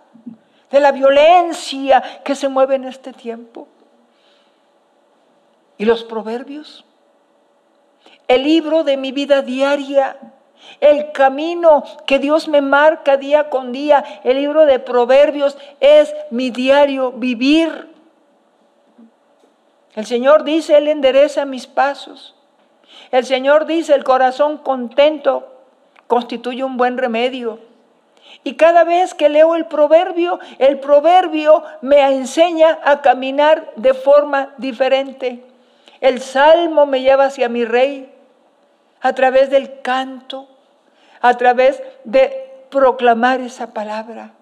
de 0.70 0.80
la 0.80 0.92
violencia 0.92 2.02
que 2.22 2.34
se 2.34 2.48
mueve 2.48 2.74
en 2.74 2.84
este 2.84 3.12
tiempo. 3.14 3.68
¿Y 5.78 5.86
los 5.86 6.04
proverbios? 6.04 6.84
El 8.28 8.42
libro 8.42 8.84
de 8.84 8.98
mi 8.98 9.12
vida 9.12 9.40
diaria 9.40 10.16
el 10.80 11.12
camino 11.12 11.84
que 12.06 12.18
Dios 12.18 12.48
me 12.48 12.60
marca 12.60 13.16
día 13.16 13.50
con 13.50 13.72
día, 13.72 14.04
el 14.24 14.38
libro 14.38 14.66
de 14.66 14.78
Proverbios, 14.78 15.56
es 15.80 16.14
mi 16.30 16.50
diario 16.50 17.12
vivir. 17.12 17.88
El 19.94 20.06
Señor 20.06 20.44
dice, 20.44 20.78
Él 20.78 20.88
endereza 20.88 21.44
mis 21.44 21.66
pasos. 21.66 22.34
El 23.10 23.24
Señor 23.24 23.66
dice, 23.66 23.94
el 23.94 24.04
corazón 24.04 24.58
contento 24.58 25.52
constituye 26.06 26.64
un 26.64 26.76
buen 26.76 26.98
remedio. 26.98 27.58
Y 28.44 28.54
cada 28.54 28.84
vez 28.84 29.14
que 29.14 29.28
leo 29.28 29.54
el 29.54 29.66
proverbio, 29.66 30.40
el 30.58 30.80
proverbio 30.80 31.62
me 31.80 32.00
enseña 32.00 32.78
a 32.84 33.02
caminar 33.02 33.72
de 33.76 33.94
forma 33.94 34.54
diferente. 34.58 35.44
El 36.00 36.20
salmo 36.20 36.86
me 36.86 37.00
lleva 37.00 37.26
hacia 37.26 37.48
mi 37.48 37.64
rey 37.64 38.12
a 39.00 39.12
través 39.14 39.50
del 39.50 39.80
canto, 39.80 40.48
a 41.22 41.34
través 41.34 41.82
de 42.04 42.66
proclamar 42.68 43.40
esa 43.40 43.72
palabra. 43.72 44.32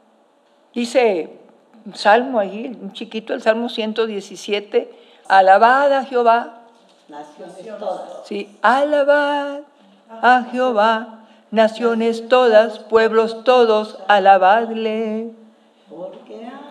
Dice 0.75 1.39
un 1.85 1.95
salmo 1.95 2.39
ahí, 2.39 2.77
un 2.81 2.93
chiquito, 2.93 3.35
el 3.35 3.43
Salmo 3.43 3.69
117, 3.69 4.91
alabad 5.29 5.93
a 5.93 6.05
Jehová. 6.05 6.63
Naciones 7.09 7.79
todas. 7.79 8.01
Sí, 8.25 8.57
alabad 8.63 9.61
a 10.09 10.47
Jehová, 10.51 11.21
naciones 11.51 12.29
todas, 12.29 12.79
pueblos 12.79 13.45
todos, 13.45 13.99
alabadle. 14.09 15.33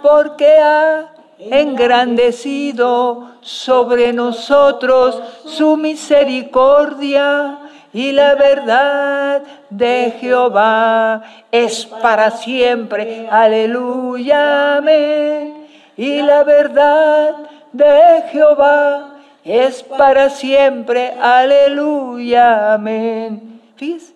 Porque 0.02 0.58
ha 0.58 1.14
engrandecido 1.40 3.32
sobre 3.42 4.14
nosotros 4.14 5.22
su 5.46 5.78
misericordia 5.78 7.60
y 7.92 8.12
la 8.12 8.36
verdad 8.36 9.42
de 9.70 10.14
Jehová 10.20 11.24
es 11.52 11.86
para 11.86 12.32
siempre. 12.32 13.28
Aleluya, 13.30 14.78
amén. 14.78 15.68
Y 15.98 16.22
la 16.22 16.44
verdad 16.44 17.36
de 17.72 18.24
Jehová 18.32 19.16
es 19.44 19.82
para 19.82 20.30
siempre. 20.30 21.14
Aleluya, 21.20 22.74
amén. 22.74 23.62
Fíjense, 23.76 24.14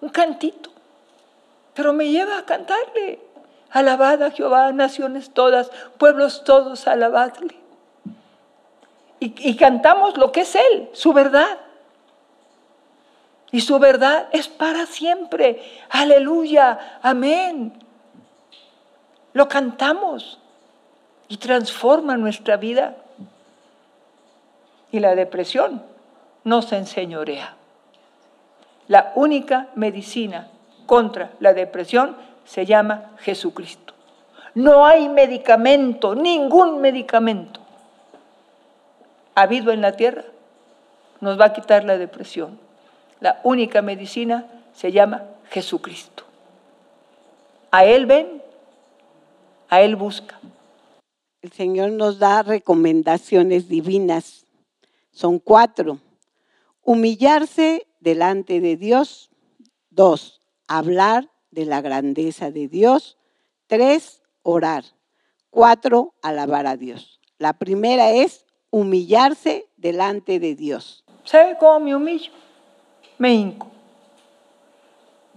un 0.00 0.10
cantito, 0.10 0.70
pero 1.74 1.92
me 1.92 2.08
lleva 2.08 2.38
a 2.38 2.44
cantarle. 2.44 3.18
Alabad 3.70 4.22
a 4.22 4.30
Jehová, 4.30 4.72
naciones 4.72 5.30
todas, 5.30 5.70
pueblos 5.98 6.44
todos, 6.44 6.86
alabadle. 6.86 7.56
Y 9.20 9.56
cantamos 9.56 10.16
lo 10.16 10.30
que 10.30 10.42
es 10.42 10.54
Él, 10.54 10.88
su 10.92 11.12
verdad. 11.12 11.58
Y 13.50 13.60
su 13.60 13.78
verdad 13.78 14.28
es 14.32 14.48
para 14.48 14.86
siempre. 14.86 15.62
Aleluya, 15.90 16.98
amén. 17.02 17.72
Lo 19.32 19.48
cantamos 19.48 20.38
y 21.28 21.36
transforma 21.38 22.16
nuestra 22.16 22.56
vida. 22.56 22.96
Y 24.90 25.00
la 25.00 25.14
depresión 25.14 25.82
no 26.44 26.62
se 26.62 26.76
enseñorea. 26.76 27.54
La 28.86 29.12
única 29.14 29.68
medicina 29.74 30.48
contra 30.86 31.30
la 31.40 31.52
depresión 31.52 32.16
se 32.44 32.64
llama 32.64 33.12
Jesucristo. 33.18 33.94
No 34.54 34.86
hay 34.86 35.08
medicamento, 35.08 36.14
ningún 36.14 36.80
medicamento 36.80 37.60
habido 39.42 39.72
en 39.72 39.80
la 39.80 39.92
tierra 39.92 40.24
nos 41.20 41.40
va 41.40 41.46
a 41.46 41.52
quitar 41.52 41.84
la 41.84 41.98
depresión. 41.98 42.58
La 43.20 43.40
única 43.44 43.82
medicina 43.82 44.46
se 44.72 44.92
llama 44.92 45.24
Jesucristo. 45.50 46.24
A 47.70 47.84
Él 47.84 48.06
ven, 48.06 48.42
a 49.68 49.82
Él 49.82 49.96
busca. 49.96 50.38
El 51.42 51.52
Señor 51.52 51.90
nos 51.90 52.18
da 52.18 52.42
recomendaciones 52.42 53.68
divinas. 53.68 54.46
Son 55.10 55.38
cuatro. 55.38 55.98
Humillarse 56.82 57.86
delante 58.00 58.60
de 58.60 58.76
Dios. 58.76 59.30
Dos, 59.90 60.40
hablar 60.66 61.28
de 61.50 61.64
la 61.64 61.80
grandeza 61.80 62.50
de 62.50 62.68
Dios. 62.68 63.18
Tres, 63.66 64.22
orar. 64.42 64.84
Cuatro, 65.50 66.14
alabar 66.22 66.66
a 66.66 66.76
Dios. 66.76 67.20
La 67.38 67.52
primera 67.52 68.12
es 68.12 68.46
humillarse 68.70 69.68
delante 69.76 70.38
de 70.40 70.54
Dios. 70.54 71.04
¿Sabe 71.24 71.56
cómo 71.58 71.80
me 71.80 71.94
humillo? 71.94 72.32
Me 73.18 73.34
hinco. 73.34 73.66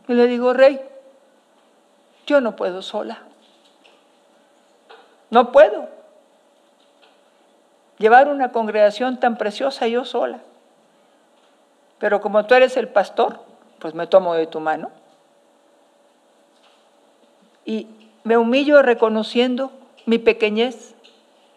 Y 0.07 0.13
le 0.13 0.27
digo, 0.27 0.53
rey, 0.53 0.79
yo 2.25 2.41
no 2.41 2.55
puedo 2.55 2.81
sola. 2.81 3.23
No 5.29 5.51
puedo 5.51 5.89
llevar 7.97 8.27
una 8.27 8.51
congregación 8.51 9.19
tan 9.19 9.37
preciosa 9.37 9.87
yo 9.87 10.05
sola. 10.05 10.39
Pero 11.99 12.19
como 12.21 12.45
tú 12.45 12.55
eres 12.55 12.77
el 12.77 12.87
pastor, 12.87 13.39
pues 13.79 13.93
me 13.93 14.07
tomo 14.07 14.33
de 14.33 14.47
tu 14.47 14.59
mano. 14.59 14.91
Y 17.63 17.87
me 18.23 18.37
humillo 18.37 18.81
reconociendo 18.81 19.71
mi 20.05 20.17
pequeñez 20.17 20.95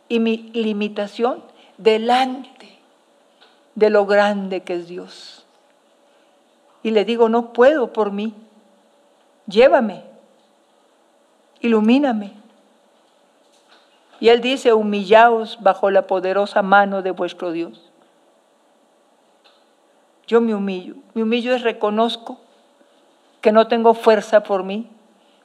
y 0.08 0.20
mi 0.20 0.50
limitación 0.52 1.42
delante 1.78 2.78
de 3.74 3.90
lo 3.90 4.06
grande 4.06 4.62
que 4.62 4.74
es 4.74 4.86
Dios 4.86 5.43
y 6.84 6.90
le 6.90 7.06
digo, 7.06 7.30
no 7.30 7.54
puedo 7.54 7.92
por 7.94 8.12
mí, 8.12 8.34
llévame, 9.46 10.04
ilumíname. 11.60 12.34
Y 14.20 14.28
él 14.28 14.42
dice, 14.42 14.74
humillaos 14.74 15.58
bajo 15.62 15.90
la 15.90 16.06
poderosa 16.06 16.60
mano 16.60 17.00
de 17.00 17.10
vuestro 17.10 17.52
Dios. 17.52 17.90
Yo 20.26 20.42
me 20.42 20.54
humillo, 20.54 20.96
me 21.14 21.22
humillo 21.22 21.56
y 21.56 21.58
reconozco 21.58 22.38
que 23.40 23.50
no 23.50 23.66
tengo 23.66 23.94
fuerza 23.94 24.42
por 24.42 24.62
mí, 24.62 24.90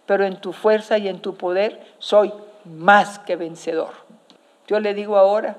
pero 0.05 0.25
en 0.25 0.41
tu 0.41 0.51
fuerza 0.51 0.97
y 0.97 1.07
en 1.07 1.21
tu 1.21 1.35
poder 1.35 1.95
soy 1.99 2.33
más 2.65 3.17
que 3.17 3.37
vencedor. 3.37 3.91
Yo 4.67 4.81
le 4.81 4.93
digo 4.93 5.17
ahora, 5.17 5.55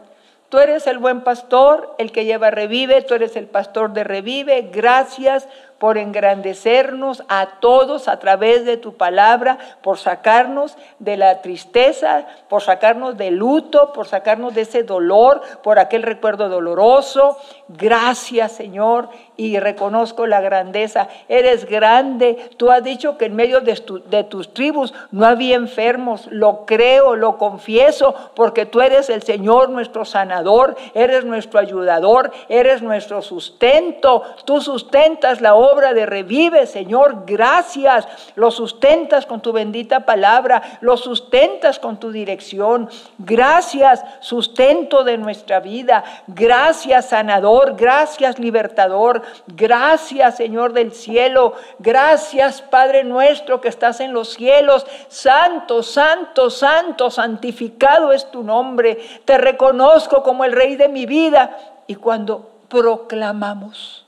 Tú 0.50 0.58
eres 0.58 0.88
el 0.88 0.98
buen 0.98 1.20
pastor, 1.20 1.94
el 1.98 2.10
que 2.10 2.24
lleva 2.24 2.50
revive, 2.50 3.02
tú 3.02 3.14
eres 3.14 3.36
el 3.36 3.46
pastor 3.46 3.92
de 3.92 4.02
revive. 4.02 4.68
Gracias 4.72 5.48
por 5.80 5.96
engrandecernos 5.96 7.24
a 7.30 7.58
todos 7.58 8.06
a 8.06 8.18
través 8.18 8.66
de 8.66 8.76
tu 8.76 8.98
palabra, 8.98 9.56
por 9.80 9.96
sacarnos 9.96 10.76
de 10.98 11.16
la 11.16 11.40
tristeza, 11.40 12.26
por 12.50 12.60
sacarnos 12.60 13.16
del 13.16 13.36
luto, 13.36 13.94
por 13.94 14.06
sacarnos 14.06 14.54
de 14.54 14.60
ese 14.60 14.82
dolor, 14.82 15.40
por 15.62 15.78
aquel 15.78 16.02
recuerdo 16.02 16.50
doloroso. 16.50 17.38
Gracias, 17.68 18.52
Señor, 18.52 19.08
y 19.38 19.58
reconozco 19.58 20.26
la 20.26 20.42
grandeza. 20.42 21.08
Eres 21.30 21.64
grande. 21.64 22.50
Tú 22.58 22.70
has 22.70 22.84
dicho 22.84 23.16
que 23.16 23.24
en 23.24 23.36
medio 23.36 23.62
de, 23.62 23.82
de 24.10 24.24
tus 24.24 24.52
tribus 24.52 24.92
no 25.10 25.24
había 25.24 25.56
enfermos. 25.56 26.26
Lo 26.26 26.66
creo, 26.66 27.16
lo 27.16 27.38
confieso, 27.38 28.14
porque 28.36 28.66
tú 28.66 28.82
eres 28.82 29.08
el 29.08 29.22
Señor, 29.22 29.70
nuestro 29.70 30.04
sanador, 30.04 30.76
eres 30.92 31.24
nuestro 31.24 31.58
ayudador, 31.58 32.32
eres 32.50 32.82
nuestro 32.82 33.22
sustento. 33.22 34.24
Tú 34.44 34.60
sustentas 34.60 35.40
la 35.40 35.54
obra 35.54 35.69
obra 35.72 35.94
de 35.94 36.06
revive, 36.06 36.66
Señor, 36.66 37.24
gracias. 37.26 38.06
Lo 38.34 38.50
sustentas 38.50 39.26
con 39.26 39.40
tu 39.40 39.52
bendita 39.52 40.00
palabra, 40.00 40.78
lo 40.80 40.96
sustentas 40.96 41.78
con 41.78 41.98
tu 41.98 42.10
dirección. 42.10 42.88
Gracias, 43.18 44.04
sustento 44.20 45.04
de 45.04 45.18
nuestra 45.18 45.60
vida. 45.60 46.04
Gracias, 46.26 47.10
sanador. 47.10 47.76
Gracias, 47.76 48.38
libertador. 48.38 49.22
Gracias, 49.46 50.36
Señor 50.36 50.72
del 50.72 50.92
cielo. 50.92 51.54
Gracias, 51.78 52.62
Padre 52.62 53.04
nuestro 53.04 53.60
que 53.60 53.68
estás 53.68 54.00
en 54.00 54.12
los 54.12 54.34
cielos. 54.34 54.86
Santo, 55.08 55.82
santo, 55.82 56.50
santo, 56.50 57.10
santificado 57.10 58.12
es 58.12 58.30
tu 58.30 58.42
nombre. 58.42 58.98
Te 59.24 59.38
reconozco 59.38 60.22
como 60.22 60.44
el 60.44 60.52
Rey 60.52 60.76
de 60.76 60.88
mi 60.88 61.06
vida. 61.06 61.56
Y 61.86 61.96
cuando 61.96 62.50
proclamamos 62.68 64.06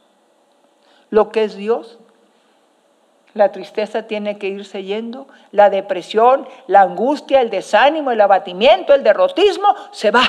lo 1.13 1.31
que 1.31 1.45
es 1.45 1.57
Dios, 1.57 1.99
la 3.35 3.53
tristeza 3.53 4.05
tiene 4.05 4.39
que 4.39 4.49
irse 4.49 4.83
yendo, 4.83 5.27
la 5.51 5.69
depresión, 5.69 6.49
la 6.67 6.81
angustia, 6.81 7.43
el 7.43 7.51
desánimo, 7.51 8.11
el 8.11 8.21
abatimiento, 8.23 8.95
el 8.95 9.03
derrotismo, 9.03 9.75
se 9.91 10.11
va. 10.11 10.23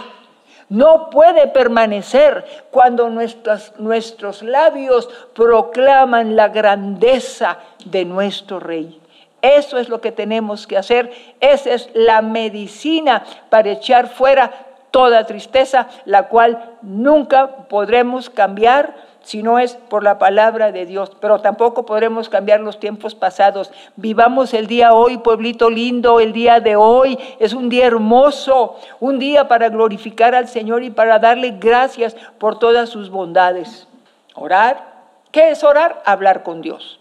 No 0.68 1.10
puede 1.10 1.48
permanecer 1.48 2.66
cuando 2.70 3.10
nuestros, 3.10 3.72
nuestros 3.80 4.44
labios 4.44 5.10
proclaman 5.34 6.36
la 6.36 6.50
grandeza 6.50 7.60
de 7.86 8.04
nuestro 8.04 8.60
Rey. 8.60 9.00
Eso 9.42 9.78
es 9.78 9.88
lo 9.88 10.02
que 10.02 10.12
tenemos 10.12 10.68
que 10.68 10.78
hacer. 10.78 11.14
Esa 11.40 11.76
es 11.76 11.90
la 11.94 12.22
medicina 12.22 13.24
para 13.50 13.72
echar 13.72 14.10
fuera 14.10 14.52
toda 14.92 15.26
tristeza, 15.26 15.88
la 16.04 16.28
cual 16.28 16.78
nunca 16.82 17.68
podremos 17.70 18.30
cambiar 18.30 19.13
si 19.24 19.42
no 19.42 19.58
es 19.58 19.76
por 19.76 20.04
la 20.04 20.20
palabra 20.20 20.72
de 20.74 20.86
Dios, 20.86 21.12
pero 21.20 21.40
tampoco 21.40 21.86
podremos 21.86 22.28
cambiar 22.28 22.60
los 22.60 22.80
tiempos 22.80 23.16
pasados. 23.16 23.72
Vivamos 23.96 24.54
el 24.54 24.68
día 24.68 24.94
hoy, 24.94 25.18
pueblito 25.18 25.70
lindo, 25.70 26.20
el 26.20 26.34
día 26.34 26.60
de 26.60 26.76
hoy 26.76 27.18
es 27.40 27.54
un 27.54 27.70
día 27.70 27.88
hermoso, 27.88 28.76
un 29.00 29.20
día 29.20 29.48
para 29.48 29.70
glorificar 29.70 30.36
al 30.36 30.50
Señor 30.50 30.84
y 30.84 30.90
para 30.90 31.20
darle 31.20 31.52
gracias 31.58 32.16
por 32.38 32.60
todas 32.60 32.90
sus 32.90 33.10
bondades. 33.10 33.88
Orar, 34.36 34.92
¿qué 35.32 35.52
es 35.52 35.64
orar? 35.64 36.04
Hablar 36.06 36.44
con 36.44 36.62
Dios. 36.62 37.00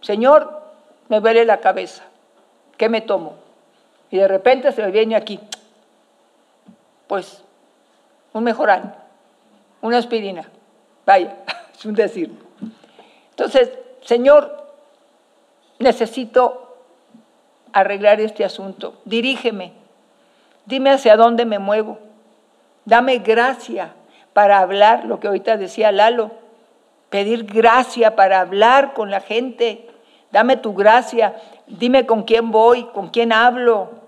Señor, 0.00 0.60
me 1.08 1.20
duele 1.20 1.44
la 1.44 1.60
cabeza, 1.60 2.02
¿qué 2.76 2.88
me 2.88 3.00
tomo? 3.00 3.34
Y 4.10 4.16
de 4.16 4.26
repente 4.26 4.72
se 4.72 4.82
me 4.82 4.90
viene 4.90 5.14
aquí, 5.14 5.38
pues 7.06 7.44
un 8.32 8.42
mejorán, 8.42 8.96
una 9.82 9.98
aspirina. 9.98 10.48
Vaya, 11.06 11.36
es 11.74 11.84
un 11.84 11.94
decir. 11.94 12.30
Entonces, 13.30 13.70
Señor, 14.02 14.66
necesito 15.78 16.76
arreglar 17.72 18.20
este 18.20 18.44
asunto. 18.44 18.94
Dirígeme, 19.04 19.72
dime 20.66 20.90
hacia 20.90 21.16
dónde 21.16 21.44
me 21.44 21.58
muevo. 21.58 21.98
Dame 22.84 23.18
gracia 23.18 23.94
para 24.32 24.58
hablar, 24.60 25.04
lo 25.04 25.20
que 25.20 25.28
ahorita 25.28 25.56
decía 25.56 25.92
Lalo, 25.92 26.32
pedir 27.08 27.44
gracia 27.44 28.16
para 28.16 28.40
hablar 28.40 28.94
con 28.94 29.10
la 29.10 29.20
gente. 29.20 29.88
Dame 30.32 30.56
tu 30.56 30.74
gracia, 30.74 31.36
dime 31.66 32.06
con 32.06 32.22
quién 32.22 32.50
voy, 32.50 32.84
con 32.92 33.08
quién 33.08 33.32
hablo, 33.32 34.00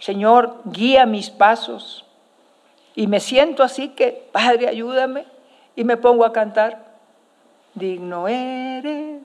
Señor, 0.00 0.56
guía 0.64 1.04
mis 1.06 1.30
pasos. 1.30 2.06
Y 2.96 3.06
me 3.06 3.20
siento 3.20 3.62
así 3.62 3.90
que, 3.90 4.28
Padre, 4.32 4.66
ayúdame. 4.66 5.26
Y 5.76 5.84
me 5.84 5.96
pongo 5.96 6.24
a 6.24 6.32
cantar. 6.32 6.90
Digno 7.74 8.26
eres, 8.28 9.22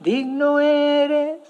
digno 0.00 0.60
eres 0.60 1.40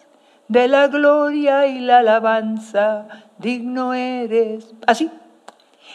de 0.48 0.68
la 0.68 0.88
gloria 0.88 1.66
y 1.66 1.80
la 1.80 1.98
alabanza. 1.98 3.06
Digno 3.38 3.94
eres. 3.94 4.74
Así. 4.86 5.10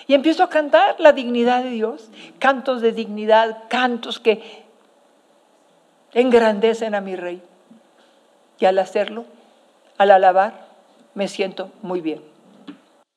Y 0.07 0.13
empiezo 0.13 0.43
a 0.43 0.49
cantar 0.49 0.99
la 0.99 1.11
dignidad 1.11 1.63
de 1.63 1.69
Dios. 1.69 2.09
Cantos 2.39 2.81
de 2.81 2.91
dignidad, 2.91 3.65
cantos 3.69 4.19
que 4.19 4.65
engrandecen 6.13 6.95
a 6.95 7.01
mi 7.01 7.15
rey. 7.15 7.41
Y 8.59 8.65
al 8.65 8.79
hacerlo, 8.79 9.25
al 9.97 10.11
alabar, 10.11 10.67
me 11.13 11.27
siento 11.27 11.71
muy 11.81 12.01
bien. 12.01 12.21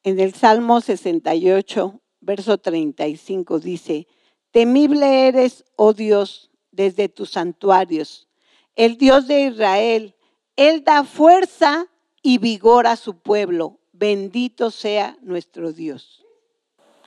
En 0.03 0.21
el 0.21 0.35
Salmo 0.35 0.81
68, 0.81 2.01
verso 2.21 2.59
35 2.59 3.61
dice, 3.61 4.07
Temible 4.51 5.29
eres, 5.29 5.65
oh 5.77 5.93
Dios, 5.93 6.51
desde 6.73 7.09
tus 7.09 7.31
santuarios. 7.33 8.29
El 8.77 8.97
Dios 8.97 9.27
de 9.27 9.43
Israel, 9.43 10.15
Él 10.57 10.85
da 10.85 11.05
fuerza 11.05 11.87
y 12.23 12.39
vigor 12.39 12.87
a 12.87 12.97
su 12.97 13.19
pueblo. 13.19 13.79
Bendito 13.93 14.71
sea 14.71 15.17
nuestro 15.21 15.73
Dios. 15.73 16.25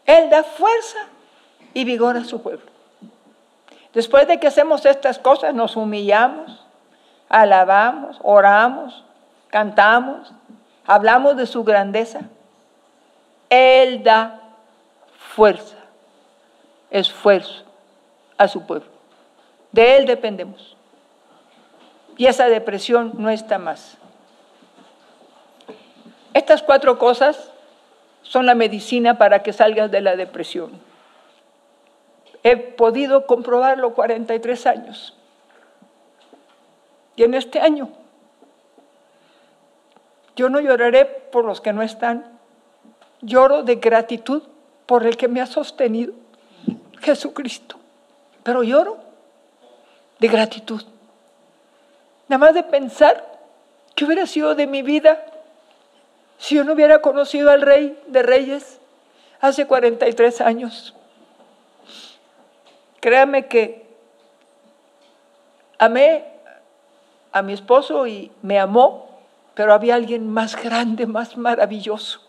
Él 0.06 0.30
da 0.30 0.44
fuerza 0.44 1.08
y 1.74 1.86
vigor 1.86 2.18
a 2.18 2.24
su 2.24 2.42
pueblo. 2.42 2.66
Después 3.94 4.28
de 4.28 4.40
que 4.40 4.48
hacemos 4.48 4.86
estas 4.86 5.20
cosas, 5.20 5.54
nos 5.54 5.76
humillamos, 5.76 6.66
alabamos, 7.30 8.18
oramos, 8.24 9.04
cantamos, 9.50 10.34
hablamos 10.86 11.38
de 11.38 11.46
su 11.46 11.64
grandeza. 11.64 12.22
Él 13.50 14.04
da 14.04 14.56
fuerza, 15.36 15.78
esfuerzo 16.94 17.64
a 18.38 18.48
su 18.48 18.66
pueblo. 18.66 18.88
De 19.74 19.98
Él 19.98 20.06
dependemos. 20.06 20.78
Y 22.16 22.28
esa 22.28 22.48
depresión 22.48 23.14
no 23.18 23.30
está 23.30 23.58
más. 23.58 23.98
Estas 26.34 26.62
cuatro 26.64 26.98
cosas 26.98 27.52
son 28.22 28.46
la 28.46 28.56
medicina 28.56 29.18
para 29.18 29.44
que 29.44 29.52
salgas 29.52 29.92
de 29.92 30.02
la 30.02 30.16
depresión. 30.16 30.72
He 32.44 32.56
podido 32.56 33.26
comprobarlo 33.26 33.94
43 33.94 34.66
años. 34.68 35.18
Y 37.16 37.24
en 37.24 37.34
este 37.34 37.60
año 37.60 37.90
yo 40.36 40.50
no 40.50 40.60
lloraré 40.60 41.06
por 41.06 41.46
los 41.46 41.62
que 41.62 41.74
no 41.74 41.82
están, 41.82 42.40
lloro 43.22 43.64
de 43.64 43.76
gratitud 43.76 44.44
por 44.86 45.06
el 45.06 45.18
que 45.18 45.28
me 45.28 45.42
ha 45.42 45.46
sostenido, 45.46 46.14
Jesucristo. 47.04 47.78
Pero 48.44 48.64
lloro 48.64 48.98
de 50.20 50.28
gratitud. 50.28 50.84
Nada 52.28 52.38
más 52.40 52.54
de 52.54 52.64
pensar 52.64 53.40
que 53.96 54.06
hubiera 54.06 54.26
sido 54.26 54.56
de 54.56 54.66
mi 54.68 54.82
vida 54.82 55.24
si 56.38 56.56
yo 56.56 56.64
no 56.64 56.74
hubiera 56.74 57.02
conocido 57.02 57.52
al 57.52 57.62
Rey 57.62 57.98
de 58.08 58.24
Reyes 58.24 58.80
hace 59.40 59.68
43 59.68 60.42
años. 60.42 60.96
Créame 63.00 63.48
que 63.48 63.86
amé 65.78 66.26
a 67.32 67.42
mi 67.42 67.54
esposo 67.54 68.08
y 68.08 68.32
me 68.42 68.60
amó, 68.60 69.20
pero 69.54 69.74
había 69.74 69.96
alguien 69.96 70.28
más 70.28 70.62
grande, 70.62 71.06
más 71.06 71.38
maravilloso 71.38 72.22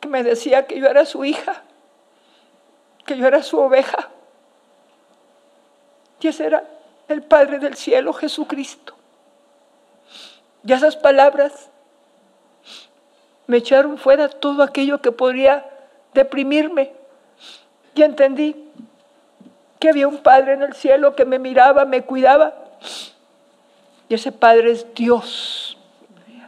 que 0.00 0.08
me 0.08 0.22
decía 0.22 0.66
que 0.66 0.78
yo 0.78 0.86
era 0.86 1.04
su 1.04 1.24
hija, 1.24 1.62
que 3.06 3.16
yo 3.16 3.26
era 3.26 3.42
su 3.42 3.58
oveja. 3.58 4.08
Y 6.20 6.28
ese 6.28 6.46
era 6.46 6.64
el 7.08 7.22
Padre 7.22 7.58
del 7.58 7.76
cielo, 7.76 8.12
Jesucristo. 8.12 8.94
Y 10.64 10.72
esas 10.72 10.96
palabras 10.96 11.70
me 13.46 13.58
echaron 13.58 13.96
fuera 13.98 14.28
todo 14.28 14.62
aquello 14.62 15.00
que 15.00 15.12
podría 15.12 15.64
deprimirme. 16.12 16.92
Y 17.94 18.02
entendí 18.02 18.70
que 19.78 19.90
había 19.90 20.08
un 20.08 20.18
Padre 20.18 20.54
en 20.54 20.62
el 20.62 20.74
cielo 20.74 21.14
que 21.14 21.24
me 21.24 21.38
miraba, 21.38 21.84
me 21.84 22.02
cuidaba. 22.02 22.54
Y 24.08 24.14
ese 24.14 24.32
Padre 24.32 24.72
es 24.72 24.94
Dios. 24.94 25.78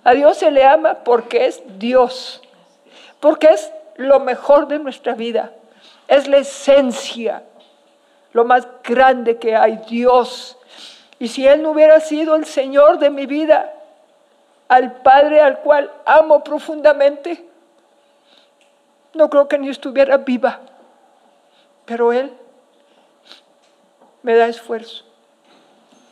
A 0.03 0.13
Dios 0.13 0.39
se 0.39 0.51
le 0.51 0.65
ama 0.65 1.05
porque 1.05 1.47
es 1.47 1.63
Dios 1.79 2.43
porque 3.21 3.49
es 3.49 3.73
lo 3.97 4.21
mejor 4.21 4.69
de 4.69 4.79
nuestra 4.79 5.15
vida, 5.15 5.53
es 6.09 6.27
la 6.27 6.39
esencia, 6.39 7.45
lo 8.33 8.45
más 8.45 8.67
grande 8.83 9.39
que 9.39 9.55
hay, 9.55 9.77
Dios. 9.89 10.59
Y 11.19 11.29
si 11.29 11.47
Él 11.47 11.63
no 11.63 11.71
hubiera 11.71 12.01
sido 12.01 12.35
el 12.35 12.45
Señor 12.45 12.99
de 12.99 13.11
mi 13.11 13.27
vida, 13.27 13.73
al 14.69 15.01
Padre 15.03 15.41
al 15.41 15.61
cual 15.61 15.93
amo 16.05 16.43
profundamente, 16.43 17.47
no 19.15 19.31
creo 19.31 19.47
que 19.47 19.59
ni 19.59 19.69
estuviera 19.69 20.17
viva. 20.17 20.61
Pero 21.85 22.13
Él 22.13 22.33
me 24.23 24.35
da 24.35 24.49
esfuerzo. 24.49 25.05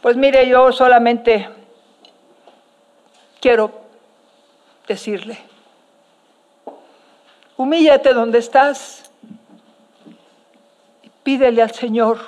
Pues 0.03 0.16
mire, 0.16 0.47
yo 0.49 0.71
solamente 0.73 1.49
quiero 3.41 3.73
decirle, 4.87 5.39
Humíllate 7.57 8.12
donde 8.12 8.39
estás. 8.39 9.06
Pídele 11.27 11.61
al 11.61 11.72
Señor 11.72 12.20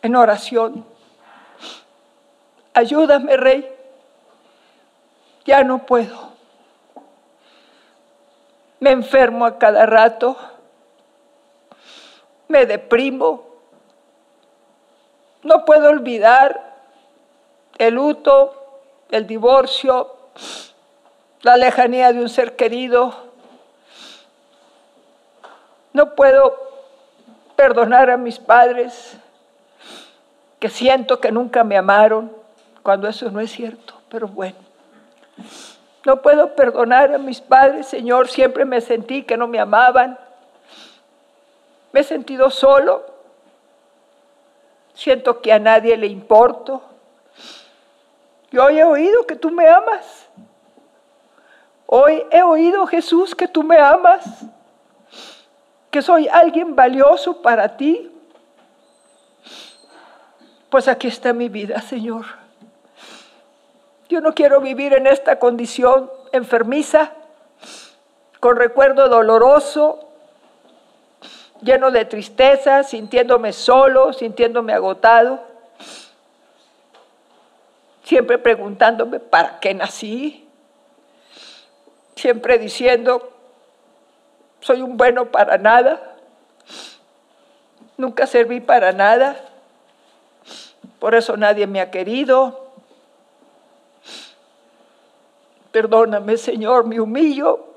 en 0.00 0.16
oración. 0.16 0.86
Ayúdame, 2.72 3.36
Rey. 3.36 3.70
Ya 5.44 5.62
no 5.64 5.84
puedo. 5.84 6.30
Me 8.80 8.92
enfermo 8.92 9.44
a 9.44 9.58
cada 9.58 9.84
rato. 9.84 10.34
Me 12.48 12.64
deprimo. 12.64 13.44
No 15.42 15.66
puedo 15.66 15.90
olvidar 15.90 16.74
el 17.76 17.96
luto, 17.96 18.80
el 19.10 19.26
divorcio, 19.26 20.16
la 21.42 21.58
lejanía 21.58 22.14
de 22.14 22.22
un 22.22 22.30
ser 22.30 22.56
querido. 22.56 23.31
No 25.92 26.14
puedo 26.14 26.56
perdonar 27.56 28.10
a 28.10 28.16
mis 28.16 28.38
padres 28.38 29.16
que 30.58 30.68
siento 30.68 31.20
que 31.20 31.32
nunca 31.32 31.64
me 31.64 31.76
amaron, 31.76 32.32
cuando 32.82 33.08
eso 33.08 33.30
no 33.30 33.40
es 33.40 33.50
cierto, 33.50 33.94
pero 34.08 34.28
bueno. 34.28 34.56
No 36.04 36.22
puedo 36.22 36.54
perdonar 36.54 37.14
a 37.14 37.18
mis 37.18 37.40
padres, 37.40 37.86
Señor, 37.86 38.28
siempre 38.28 38.64
me 38.64 38.80
sentí 38.80 39.22
que 39.22 39.36
no 39.36 39.46
me 39.46 39.60
amaban. 39.60 40.18
Me 41.92 42.00
he 42.00 42.04
sentido 42.04 42.50
solo. 42.50 43.04
Siento 44.94 45.40
que 45.40 45.52
a 45.52 45.58
nadie 45.58 45.96
le 45.96 46.06
importo. 46.06 46.82
Y 48.50 48.58
hoy 48.58 48.78
he 48.78 48.84
oído 48.84 49.26
que 49.26 49.36
tú 49.36 49.50
me 49.50 49.68
amas. 49.68 50.28
Hoy 51.86 52.24
he 52.30 52.42
oído, 52.42 52.86
Jesús, 52.86 53.34
que 53.34 53.46
tú 53.46 53.62
me 53.62 53.78
amas, 53.78 54.24
que 55.92 56.00
soy 56.00 56.26
alguien 56.26 56.74
valioso 56.74 57.42
para 57.42 57.76
ti. 57.76 58.10
Pues 60.70 60.88
aquí 60.88 61.06
está 61.06 61.34
mi 61.34 61.50
vida, 61.50 61.82
Señor. 61.82 62.24
Yo 64.08 64.22
no 64.22 64.32
quiero 64.32 64.62
vivir 64.62 64.94
en 64.94 65.06
esta 65.06 65.38
condición 65.38 66.10
enfermiza, 66.32 67.12
con 68.40 68.56
recuerdo 68.56 69.10
doloroso, 69.10 70.08
lleno 71.60 71.90
de 71.90 72.06
tristeza, 72.06 72.84
sintiéndome 72.84 73.52
solo, 73.52 74.14
sintiéndome 74.14 74.72
agotado, 74.72 75.40
siempre 78.02 78.38
preguntándome, 78.38 79.20
¿para 79.20 79.60
qué 79.60 79.74
nací? 79.74 80.48
Siempre 82.16 82.58
diciendo, 82.58 83.31
soy 84.62 84.80
un 84.80 84.96
bueno 84.96 85.26
para 85.26 85.58
nada, 85.58 86.14
nunca 87.96 88.26
serví 88.26 88.60
para 88.60 88.92
nada, 88.92 89.36
por 91.00 91.16
eso 91.16 91.36
nadie 91.36 91.66
me 91.66 91.80
ha 91.80 91.90
querido. 91.90 92.70
Perdóname, 95.72 96.36
Señor, 96.36 96.86
me 96.86 97.00
humillo, 97.00 97.74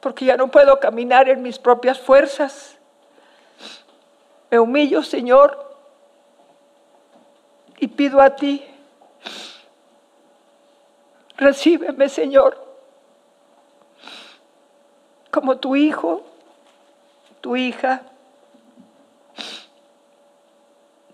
porque 0.00 0.24
ya 0.24 0.36
no 0.36 0.50
puedo 0.50 0.80
caminar 0.80 1.28
en 1.28 1.42
mis 1.42 1.58
propias 1.58 2.00
fuerzas. 2.00 2.78
Me 4.50 4.58
humillo, 4.58 5.02
Señor, 5.02 5.62
y 7.78 7.88
pido 7.88 8.20
a 8.22 8.30
ti, 8.30 8.64
recíbeme, 11.36 12.08
Señor, 12.08 12.63
como 15.34 15.56
tu 15.56 15.74
hijo, 15.74 16.22
tu 17.40 17.56
hija. 17.56 18.02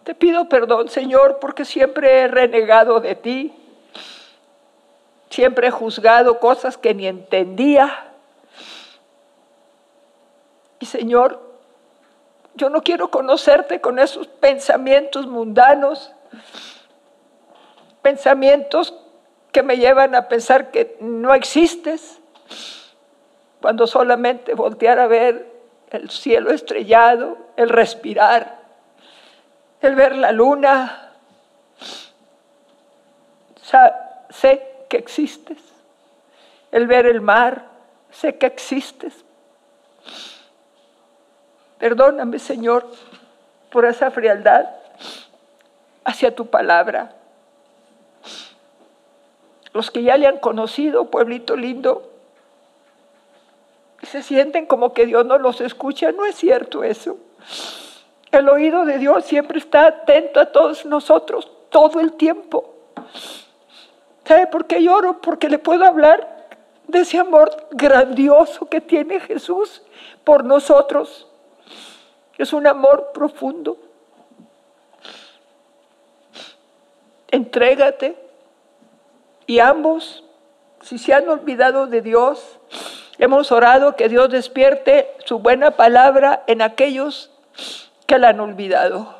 Te 0.04 0.14
pido 0.14 0.46
perdón, 0.46 0.90
Señor, 0.90 1.38
porque 1.40 1.64
siempre 1.64 2.20
he 2.20 2.28
renegado 2.28 3.00
de 3.00 3.14
ti, 3.14 3.54
siempre 5.30 5.68
he 5.68 5.70
juzgado 5.70 6.38
cosas 6.38 6.76
que 6.76 6.92
ni 6.92 7.06
entendía. 7.06 8.12
Y 10.80 10.84
Señor, 10.84 11.40
yo 12.56 12.68
no 12.68 12.82
quiero 12.82 13.10
conocerte 13.10 13.80
con 13.80 13.98
esos 13.98 14.26
pensamientos 14.26 15.26
mundanos, 15.26 16.12
pensamientos 18.02 18.92
que 19.50 19.62
me 19.62 19.78
llevan 19.78 20.14
a 20.14 20.28
pensar 20.28 20.70
que 20.70 20.98
no 21.00 21.32
existes 21.32 22.20
cuando 23.60 23.86
solamente 23.86 24.54
voltear 24.54 24.98
a 24.98 25.06
ver 25.06 25.46
el 25.90 26.10
cielo 26.10 26.50
estrellado, 26.50 27.36
el 27.56 27.68
respirar, 27.68 28.58
el 29.80 29.94
ver 29.94 30.16
la 30.16 30.32
luna, 30.32 31.12
sé 34.30 34.66
que 34.88 34.96
existes, 34.96 35.58
el 36.72 36.86
ver 36.86 37.06
el 37.06 37.20
mar, 37.20 37.66
sé 38.10 38.36
que 38.38 38.46
existes. 38.46 39.24
Perdóname, 41.78 42.38
Señor, 42.38 42.86
por 43.70 43.84
esa 43.84 44.10
frialdad 44.10 44.68
hacia 46.04 46.34
tu 46.34 46.46
palabra. 46.46 47.14
Los 49.72 49.90
que 49.90 50.02
ya 50.02 50.16
le 50.16 50.26
han 50.26 50.38
conocido, 50.38 51.10
pueblito 51.10 51.56
lindo, 51.56 52.09
se 54.10 54.22
sienten 54.22 54.66
como 54.66 54.92
que 54.92 55.06
Dios 55.06 55.24
no 55.24 55.38
los 55.38 55.60
escucha. 55.60 56.10
No 56.12 56.26
es 56.26 56.34
cierto 56.34 56.82
eso. 56.82 57.16
El 58.32 58.48
oído 58.48 58.84
de 58.84 58.98
Dios 58.98 59.24
siempre 59.24 59.58
está 59.58 59.86
atento 59.86 60.40
a 60.40 60.46
todos 60.46 60.84
nosotros, 60.84 61.50
todo 61.70 62.00
el 62.00 62.12
tiempo. 62.14 62.74
¿Sabe 64.24 64.46
por 64.48 64.66
qué 64.66 64.82
lloro? 64.82 65.20
Porque 65.20 65.48
le 65.48 65.58
puedo 65.58 65.84
hablar 65.84 66.48
de 66.86 67.00
ese 67.00 67.18
amor 67.18 67.50
grandioso 67.70 68.66
que 68.66 68.80
tiene 68.80 69.20
Jesús 69.20 69.82
por 70.24 70.44
nosotros. 70.44 71.28
Es 72.36 72.52
un 72.52 72.66
amor 72.66 73.10
profundo. 73.12 73.78
Entrégate. 77.28 78.16
Y 79.46 79.58
ambos, 79.58 80.24
si 80.82 80.98
se 80.98 81.12
han 81.12 81.28
olvidado 81.28 81.86
de 81.86 82.02
Dios, 82.02 82.60
Hemos 83.20 83.52
orado 83.52 83.96
que 83.96 84.08
Dios 84.08 84.30
despierte 84.30 85.14
su 85.26 85.40
buena 85.40 85.72
palabra 85.72 86.42
en 86.46 86.62
aquellos 86.62 87.30
que 88.06 88.18
la 88.18 88.30
han 88.30 88.40
olvidado. 88.40 89.14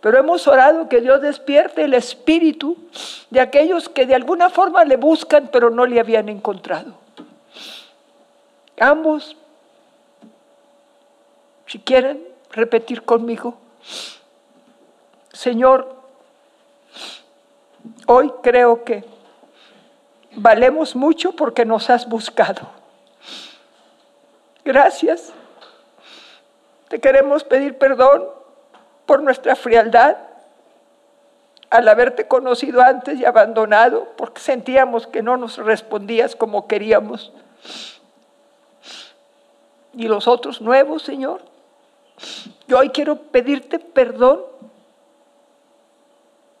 Pero 0.00 0.18
hemos 0.18 0.48
orado 0.48 0.88
que 0.88 1.00
Dios 1.00 1.20
despierte 1.20 1.84
el 1.84 1.94
espíritu 1.94 2.76
de 3.30 3.40
aquellos 3.40 3.88
que 3.88 4.04
de 4.04 4.16
alguna 4.16 4.50
forma 4.50 4.84
le 4.84 4.96
buscan 4.96 5.48
pero 5.52 5.70
no 5.70 5.86
le 5.86 6.00
habían 6.00 6.28
encontrado. 6.28 6.94
Ambos, 8.80 9.36
si 11.66 11.78
quieren 11.78 12.26
repetir 12.50 13.04
conmigo, 13.04 13.58
Señor, 15.32 15.94
hoy 18.08 18.32
creo 18.42 18.82
que 18.82 19.04
valemos 20.32 20.96
mucho 20.96 21.30
porque 21.30 21.64
nos 21.64 21.90
has 21.90 22.08
buscado. 22.08 22.77
Gracias. 24.68 25.32
Te 26.88 27.00
queremos 27.00 27.42
pedir 27.42 27.78
perdón 27.78 28.28
por 29.06 29.22
nuestra 29.22 29.56
frialdad 29.56 30.18
al 31.70 31.88
haberte 31.88 32.28
conocido 32.28 32.82
antes 32.82 33.18
y 33.18 33.24
abandonado 33.24 34.08
porque 34.18 34.42
sentíamos 34.42 35.06
que 35.06 35.22
no 35.22 35.38
nos 35.38 35.56
respondías 35.56 36.36
como 36.36 36.66
queríamos. 36.66 37.32
Y 39.94 40.06
los 40.06 40.28
otros 40.28 40.60
nuevos, 40.60 41.00
Señor. 41.02 41.40
Yo 42.66 42.78
hoy 42.78 42.90
quiero 42.90 43.16
pedirte 43.16 43.78
perdón 43.78 44.42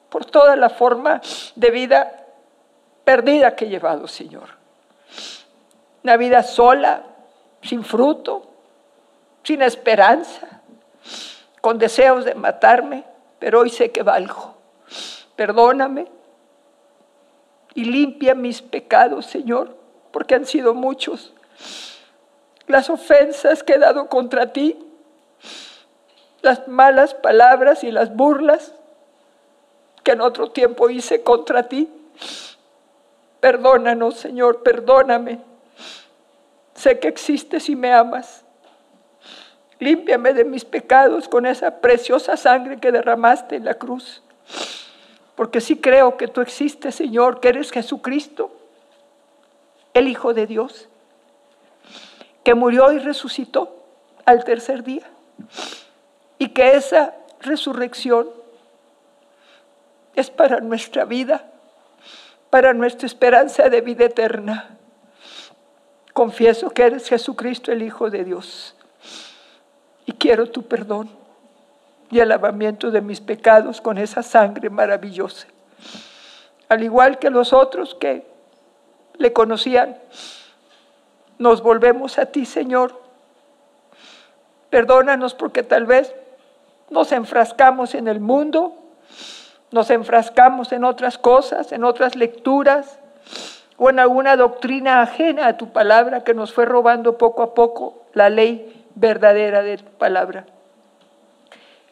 por 0.08 0.24
toda 0.24 0.56
la 0.56 0.70
forma 0.70 1.20
de 1.56 1.70
vida 1.70 2.24
perdida 3.04 3.54
que 3.54 3.66
he 3.66 3.68
llevado, 3.68 4.08
Señor. 4.08 4.48
Una 6.02 6.16
vida 6.16 6.42
sola, 6.42 7.02
sin 7.62 7.84
fruto, 7.84 8.46
sin 9.42 9.62
esperanza, 9.62 10.62
con 11.60 11.78
deseos 11.78 12.24
de 12.24 12.34
matarme, 12.34 13.04
pero 13.38 13.60
hoy 13.60 13.70
sé 13.70 13.90
que 13.90 14.02
valgo. 14.02 14.54
Perdóname 15.36 16.06
y 17.74 17.84
limpia 17.84 18.34
mis 18.34 18.62
pecados, 18.62 19.26
Señor, 19.26 19.76
porque 20.10 20.34
han 20.34 20.46
sido 20.46 20.74
muchos. 20.74 21.32
Las 22.66 22.90
ofensas 22.90 23.62
que 23.62 23.74
he 23.74 23.78
dado 23.78 24.08
contra 24.08 24.52
ti, 24.52 24.78
las 26.42 26.68
malas 26.68 27.14
palabras 27.14 27.84
y 27.84 27.90
las 27.90 28.14
burlas 28.14 28.74
que 30.02 30.12
en 30.12 30.20
otro 30.20 30.50
tiempo 30.50 30.90
hice 30.90 31.22
contra 31.22 31.64
ti. 31.64 31.88
Perdónanos, 33.40 34.16
Señor, 34.16 34.62
perdóname. 34.62 35.40
Sé 36.78 37.00
que 37.00 37.08
existes 37.08 37.68
y 37.68 37.74
me 37.74 37.92
amas. 37.92 38.44
Límpiame 39.80 40.32
de 40.32 40.44
mis 40.44 40.64
pecados 40.64 41.28
con 41.28 41.44
esa 41.44 41.80
preciosa 41.80 42.36
sangre 42.36 42.78
que 42.78 42.92
derramaste 42.92 43.56
en 43.56 43.64
la 43.64 43.74
cruz. 43.74 44.22
Porque 45.34 45.60
sí 45.60 45.80
creo 45.80 46.16
que 46.16 46.28
tú 46.28 46.40
existes, 46.40 46.94
Señor, 46.94 47.40
que 47.40 47.48
eres 47.48 47.72
Jesucristo, 47.72 48.52
el 49.92 50.06
Hijo 50.06 50.34
de 50.34 50.46
Dios, 50.46 50.88
que 52.44 52.54
murió 52.54 52.92
y 52.92 53.00
resucitó 53.00 53.82
al 54.24 54.44
tercer 54.44 54.84
día. 54.84 55.10
Y 56.38 56.50
que 56.50 56.76
esa 56.76 57.12
resurrección 57.40 58.28
es 60.14 60.30
para 60.30 60.60
nuestra 60.60 61.04
vida, 61.04 61.50
para 62.50 62.72
nuestra 62.72 63.06
esperanza 63.06 63.68
de 63.68 63.80
vida 63.80 64.04
eterna. 64.04 64.77
Confieso 66.18 66.70
que 66.70 66.82
eres 66.82 67.08
Jesucristo, 67.08 67.70
el 67.70 67.80
Hijo 67.80 68.10
de 68.10 68.24
Dios 68.24 68.74
y 70.04 70.10
quiero 70.10 70.50
tu 70.50 70.64
perdón 70.64 71.08
y 72.10 72.18
el 72.18 72.30
lavamiento 72.30 72.90
de 72.90 73.00
mis 73.00 73.20
pecados 73.20 73.80
con 73.80 73.98
esa 73.98 74.24
sangre 74.24 74.68
maravillosa. 74.68 75.46
Al 76.68 76.82
igual 76.82 77.20
que 77.20 77.30
los 77.30 77.52
otros 77.52 77.94
que 77.94 78.26
le 79.16 79.32
conocían, 79.32 79.96
nos 81.38 81.62
volvemos 81.62 82.18
a 82.18 82.26
ti, 82.26 82.46
Señor. 82.46 83.00
Perdónanos 84.70 85.34
porque 85.34 85.62
tal 85.62 85.86
vez 85.86 86.12
nos 86.90 87.12
enfrascamos 87.12 87.94
en 87.94 88.08
el 88.08 88.18
mundo, 88.18 88.76
nos 89.70 89.88
enfrascamos 89.90 90.72
en 90.72 90.82
otras 90.82 91.16
cosas, 91.16 91.70
en 91.70 91.84
otras 91.84 92.16
lecturas 92.16 92.98
en 93.80 93.98
alguna 94.00 94.36
doctrina 94.36 95.00
ajena 95.02 95.46
a 95.46 95.56
tu 95.56 95.70
palabra 95.72 96.24
que 96.24 96.34
nos 96.34 96.52
fue 96.52 96.64
robando 96.64 97.16
poco 97.16 97.42
a 97.42 97.54
poco 97.54 98.02
la 98.12 98.28
ley 98.28 98.84
verdadera 98.96 99.62
de 99.62 99.78
tu 99.78 99.90
palabra. 99.92 100.46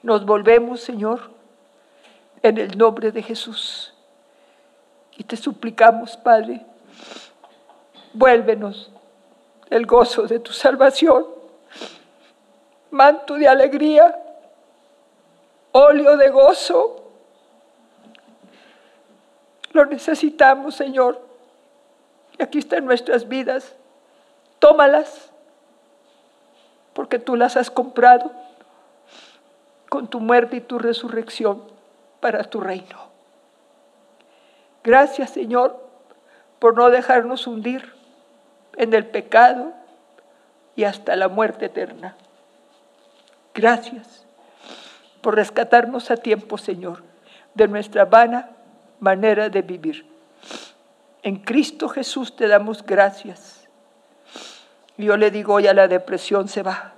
Nos 0.02 0.26
volvemos, 0.26 0.80
Señor, 0.80 1.30
en 2.42 2.58
el 2.58 2.76
nombre 2.76 3.12
de 3.12 3.22
Jesús. 3.22 3.94
Y 5.16 5.24
te 5.24 5.36
suplicamos, 5.36 6.16
Padre, 6.16 6.66
vuélvenos 8.12 8.90
el 9.70 9.86
gozo 9.86 10.26
de 10.26 10.40
tu 10.40 10.52
salvación, 10.52 11.26
manto 12.90 13.34
de 13.34 13.48
alegría, 13.48 14.18
óleo 15.72 16.16
de 16.16 16.30
gozo. 16.30 17.10
Lo 19.72 19.86
necesitamos, 19.86 20.74
Señor. 20.74 21.25
Y 22.38 22.42
aquí 22.42 22.58
están 22.58 22.84
nuestras 22.84 23.28
vidas. 23.28 23.74
Tómalas 24.58 25.32
porque 26.92 27.18
tú 27.18 27.36
las 27.36 27.56
has 27.58 27.70
comprado 27.70 28.32
con 29.90 30.08
tu 30.08 30.18
muerte 30.18 30.56
y 30.56 30.60
tu 30.60 30.78
resurrección 30.78 31.62
para 32.20 32.44
tu 32.44 32.60
reino. 32.60 33.10
Gracias 34.82 35.30
Señor 35.30 35.78
por 36.58 36.74
no 36.74 36.88
dejarnos 36.88 37.46
hundir 37.46 37.92
en 38.76 38.94
el 38.94 39.06
pecado 39.06 39.74
y 40.74 40.84
hasta 40.84 41.16
la 41.16 41.28
muerte 41.28 41.66
eterna. 41.66 42.16
Gracias 43.54 44.26
por 45.20 45.34
rescatarnos 45.34 46.10
a 46.10 46.16
tiempo, 46.16 46.56
Señor, 46.56 47.02
de 47.54 47.68
nuestra 47.68 48.04
vana 48.04 48.50
manera 49.00 49.48
de 49.48 49.62
vivir. 49.62 50.15
En 51.26 51.38
Cristo 51.38 51.88
Jesús 51.88 52.36
te 52.36 52.46
damos 52.46 52.86
gracias 52.86 53.66
yo 54.96 55.16
le 55.16 55.30
digo, 55.30 55.60
ya 55.60 55.74
la 55.74 55.88
depresión 55.88 56.48
se 56.48 56.62
va. 56.62 56.92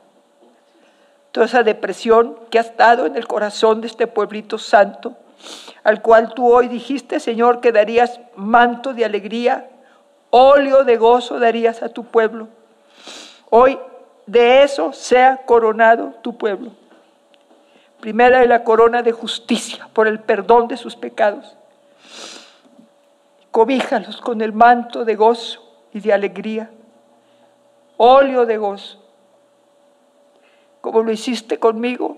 Toda 1.33 1.47
esa 1.47 1.63
depresión 1.63 2.39
que 2.51 2.59
ha 2.59 2.63
estado 2.63 3.07
en 3.07 3.17
el 3.17 3.27
corazón 3.27 3.81
de 3.81 3.87
este 3.87 4.07
pueblito 4.07 4.59
santo, 4.59 5.17
al 5.83 6.01
cual 6.03 6.35
tú 6.35 6.53
hoy 6.53 6.69
dijiste, 6.69 7.21
Señor, 7.21 7.61
que 7.61 7.73
darías 7.73 8.21
manto 8.37 8.95
de 8.95 9.05
alegría, 9.05 9.69
óleo 10.31 10.85
de 10.85 10.97
gozo 10.97 11.39
darías 11.39 11.83
a 11.83 11.89
tu 11.89 12.05
pueblo. 12.05 12.49
Hoy 13.51 13.79
de 14.27 14.63
eso 14.63 14.93
sea 14.93 15.39
coronado 15.45 16.15
tu 16.23 16.37
pueblo. 16.37 16.71
Primera 18.01 18.43
es 18.43 18.49
la 18.49 18.63
corona 18.63 19.03
de 19.03 19.13
justicia 19.13 19.89
por 19.93 20.07
el 20.07 20.21
perdón 20.21 20.69
de 20.69 20.77
sus 20.77 20.95
pecados. 20.95 21.58
Cobíjalos 23.51 24.21
con 24.21 24.41
el 24.41 24.53
manto 24.53 25.05
de 25.05 25.15
gozo 25.15 25.63
y 25.93 26.01
de 26.01 26.13
alegría 26.13 26.71
óleo 27.99 28.47
de 28.47 28.57
gozo, 28.57 29.05
como 30.81 31.03
lo 31.03 31.13
hiciste 31.13 31.59
conmigo 31.59 32.17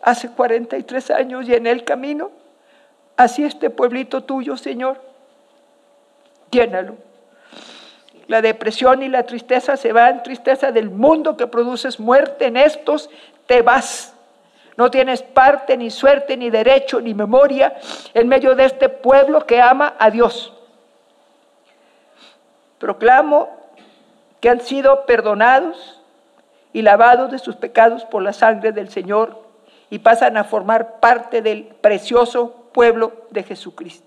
hace 0.00 0.30
43 0.30 1.10
años 1.10 1.48
y 1.48 1.54
en 1.54 1.66
el 1.66 1.84
camino, 1.84 2.30
así 3.16 3.44
este 3.44 3.68
pueblito 3.68 4.22
tuyo, 4.22 4.56
Señor, 4.56 5.00
llénalo. 6.50 6.94
La 8.28 8.40
depresión 8.40 9.02
y 9.02 9.08
la 9.08 9.24
tristeza 9.24 9.76
se 9.76 9.92
van, 9.92 10.22
tristeza 10.22 10.72
del 10.72 10.90
mundo 10.90 11.36
que 11.36 11.46
produces 11.46 12.00
muerte 12.00 12.46
en 12.46 12.56
estos, 12.56 13.10
te 13.46 13.62
vas. 13.62 14.15
No 14.76 14.90
tienes 14.90 15.22
parte, 15.22 15.76
ni 15.76 15.90
suerte, 15.90 16.36
ni 16.36 16.50
derecho, 16.50 17.00
ni 17.00 17.14
memoria 17.14 17.76
en 18.12 18.28
medio 18.28 18.54
de 18.54 18.66
este 18.66 18.88
pueblo 18.88 19.46
que 19.46 19.60
ama 19.60 19.94
a 19.98 20.10
Dios. 20.10 20.52
Proclamo 22.78 23.48
que 24.40 24.50
han 24.50 24.60
sido 24.60 25.06
perdonados 25.06 26.02
y 26.72 26.82
lavados 26.82 27.30
de 27.30 27.38
sus 27.38 27.56
pecados 27.56 28.04
por 28.04 28.22
la 28.22 28.34
sangre 28.34 28.72
del 28.72 28.90
Señor 28.90 29.42
y 29.88 30.00
pasan 30.00 30.36
a 30.36 30.44
formar 30.44 31.00
parte 31.00 31.40
del 31.40 31.64
precioso 31.64 32.68
pueblo 32.72 33.26
de 33.30 33.42
Jesucristo. 33.44 34.05